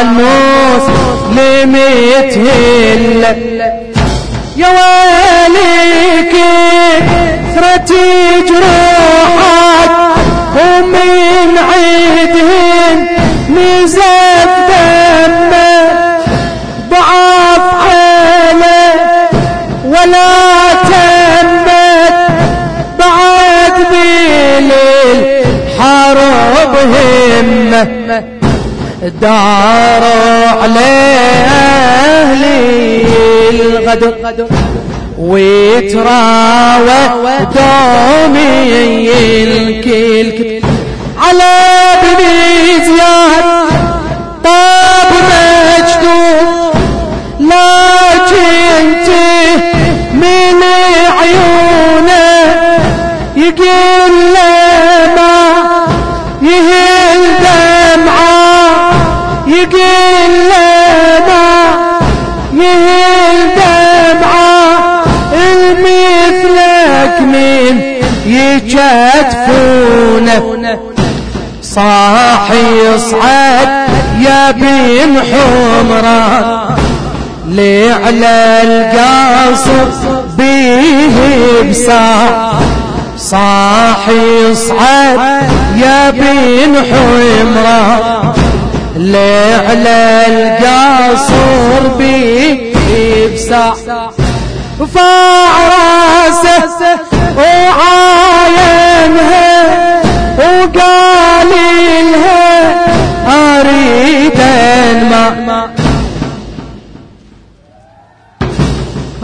[0.00, 1.76] المسلم
[2.30, 3.72] تهله
[4.56, 6.30] يا ويلي
[7.54, 7.94] كثرة
[8.48, 9.90] جروحك
[10.56, 13.06] ومن عيدهن
[13.50, 15.74] نزف دمه
[16.90, 18.94] ضعف حاله
[19.84, 22.14] ولا تمت.
[22.98, 25.44] بعد بليل
[25.78, 28.24] حرب همه
[29.20, 31.44] داروا عليه
[32.24, 33.06] أهلي
[33.50, 34.46] الغدر
[35.18, 37.08] ويتراوى
[37.54, 39.08] دومي
[39.42, 40.63] الكل
[73.10, 73.68] صاحي يصعد
[74.20, 76.76] يا بن حمران
[77.48, 79.88] لعلى القاصر
[80.38, 81.16] بيه
[81.70, 82.52] بساع
[83.18, 85.18] صاحي يصعد
[85.76, 88.32] يا بن حمران
[88.96, 92.74] لعلى القاصر بيه
[93.34, 93.74] بساع
[94.94, 96.70] فعراسه
[98.44, 99.50] وعاينها
[100.38, 101.50] وقال
[102.12, 102.53] لها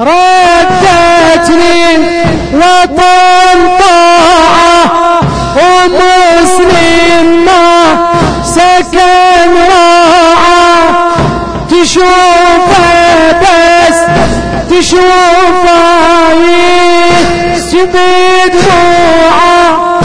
[0.01, 1.97] ردتني
[2.55, 5.21] وطن طاعة
[5.57, 7.69] ومسلم ما
[8.45, 11.13] سكن راعة.
[11.71, 13.99] تشوفه بس
[14.71, 16.33] تشوفه
[17.57, 18.19] يسبي
[18.53, 20.01] دموعه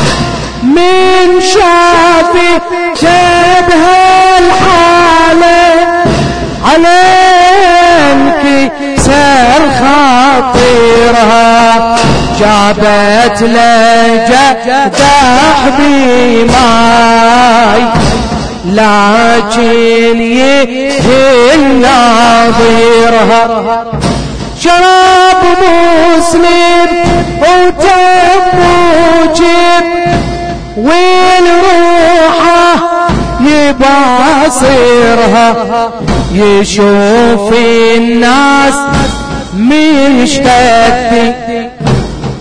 [0.63, 2.51] من شافي
[3.01, 3.85] شبه
[4.39, 5.63] الحالة.
[6.65, 7.04] عليك
[10.55, 11.95] خاطرها
[12.39, 17.83] جابت لجة تحبي ماي.
[18.65, 23.85] لكن يهل ناظرها
[24.59, 26.89] شراب مسلم
[27.41, 28.59] وتم
[29.21, 29.85] وجب
[30.77, 32.73] وين روحه
[33.41, 35.47] يباصرها.
[36.33, 37.53] يشوف
[37.97, 38.73] الناس
[39.55, 41.33] مشتكي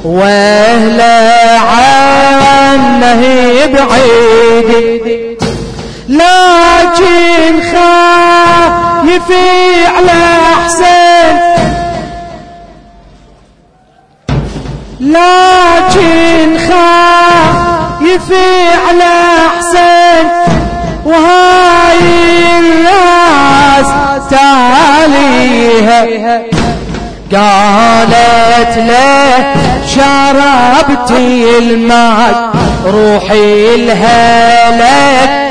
[0.05, 3.23] واهلا عنه
[3.67, 5.39] بعيد
[6.09, 9.31] لكن خايف
[9.97, 10.23] على
[10.65, 11.37] حسين.
[15.01, 18.29] لكن خايف
[18.89, 19.15] على
[19.59, 20.27] حسين.
[21.05, 21.99] وهاي
[22.59, 23.89] الناس
[24.31, 26.01] تاليها
[27.35, 29.55] قالت له
[29.95, 32.51] شربتي الماء
[32.87, 35.51] روحي الهلك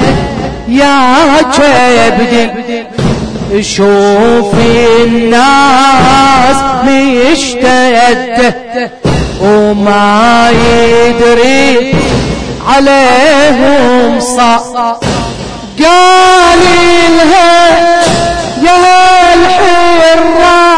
[0.68, 1.15] يا
[1.57, 2.49] كبدي
[3.61, 8.53] شوفي الناس مشتد.
[9.41, 11.95] وما يدري
[12.68, 14.57] عليهم صا
[15.80, 16.60] قال
[17.18, 17.68] لها
[18.61, 18.77] يا
[19.34, 20.72] الحرة.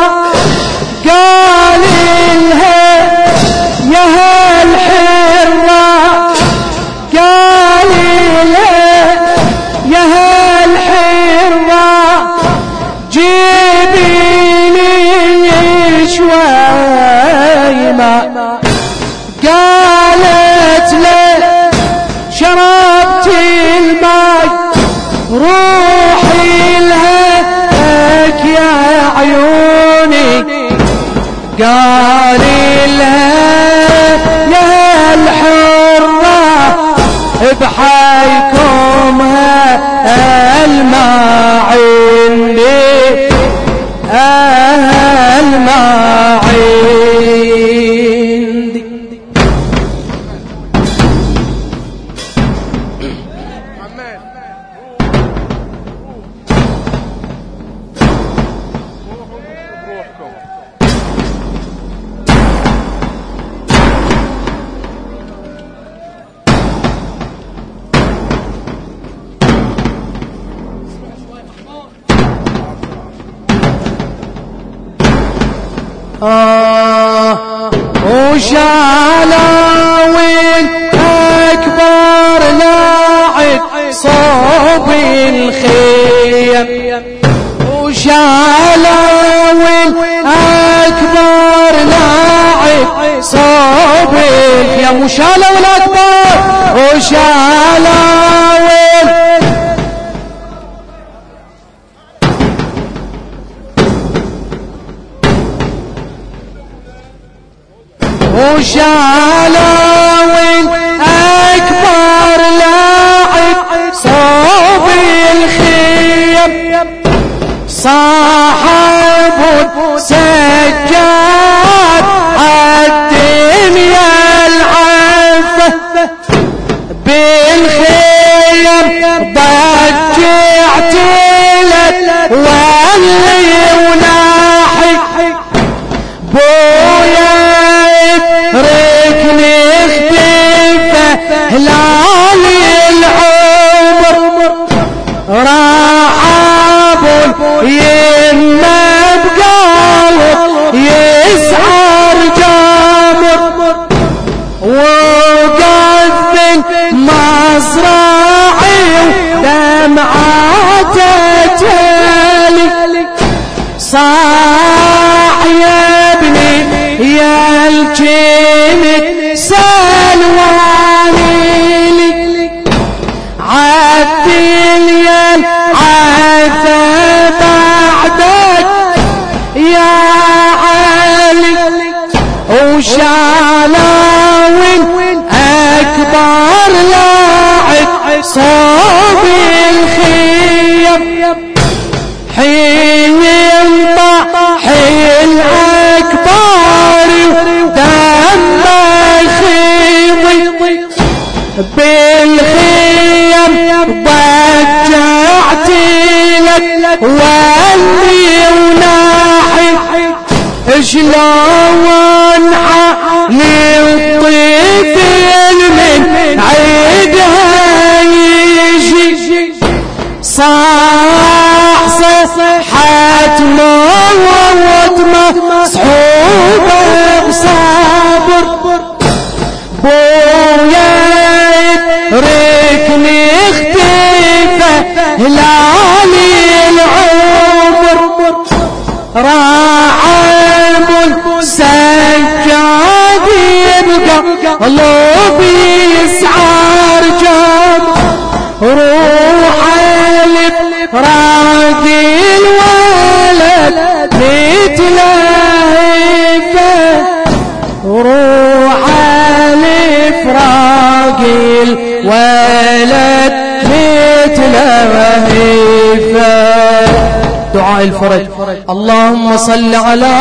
[269.38, 270.14] صل على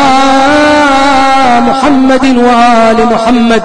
[1.69, 3.63] محمد وآل محمد.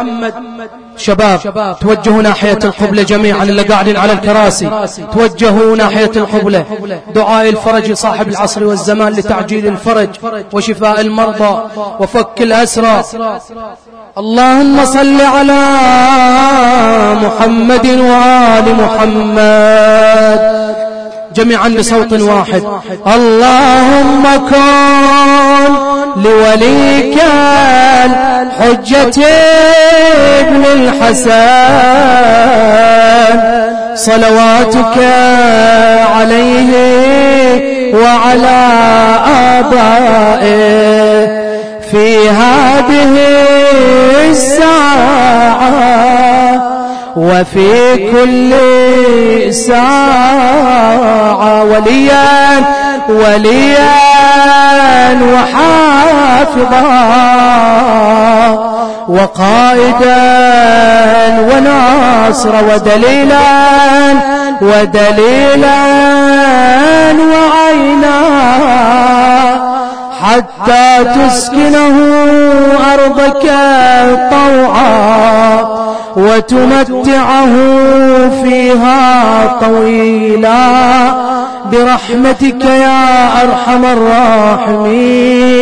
[0.98, 1.40] شباب
[1.82, 4.70] توجهوا ناحية القبلة جميعا اللي قاعدين على الكراسي.
[5.14, 6.66] توجهوا ناحية القبلة.
[7.16, 10.10] دعاء الفرج صاحب العصر والزمان لتعجيل الفرج
[10.54, 11.62] وشفاء المرضى
[12.00, 13.04] وفك الأسرى.
[14.18, 15.62] اللهم صل على
[17.24, 20.49] محمد وآل محمد.
[21.36, 22.64] جميعا بصوت واحد.
[23.08, 25.74] اللهم كن
[26.24, 27.18] لوليك
[28.06, 29.26] الحجة
[30.40, 31.30] ابن الحسن.
[33.96, 34.98] صلواتك
[36.16, 36.72] عليه
[37.94, 38.62] وعلى
[39.60, 41.40] آبائه.
[41.92, 43.14] في هذه
[44.30, 45.70] الساعة
[47.15, 48.53] وفي كل
[49.53, 51.10] ساعة
[51.64, 52.64] وليا
[53.10, 53.90] وليا
[55.34, 56.90] وحافظا
[59.07, 60.19] وقائدا
[61.40, 63.40] وناصرا ودليلا
[64.61, 65.80] ودليلا
[67.31, 68.19] وعينا
[70.22, 71.95] حتى تسكنه
[72.94, 73.45] أرضك
[74.31, 75.80] طوعا.
[76.15, 77.53] وتمتعه
[78.44, 81.49] فيها طويلا.
[81.72, 85.60] برحمتك يا أرحم الراحمين.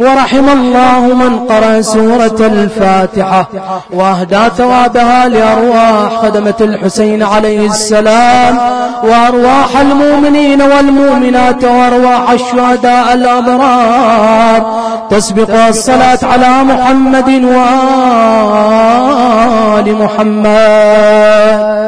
[0.00, 3.48] ورحم الله من قرأ سورة الفاتحة
[3.92, 8.58] وأهدى ثوابها لأرواح خدمة الحسين عليه السلام
[9.04, 14.76] وأرواح المؤمنين والمؤمنات وأرواح الشهداء الأبرار.
[15.10, 17.56] تسبق الصلاة على محمد وآل
[20.02, 21.86] محمد.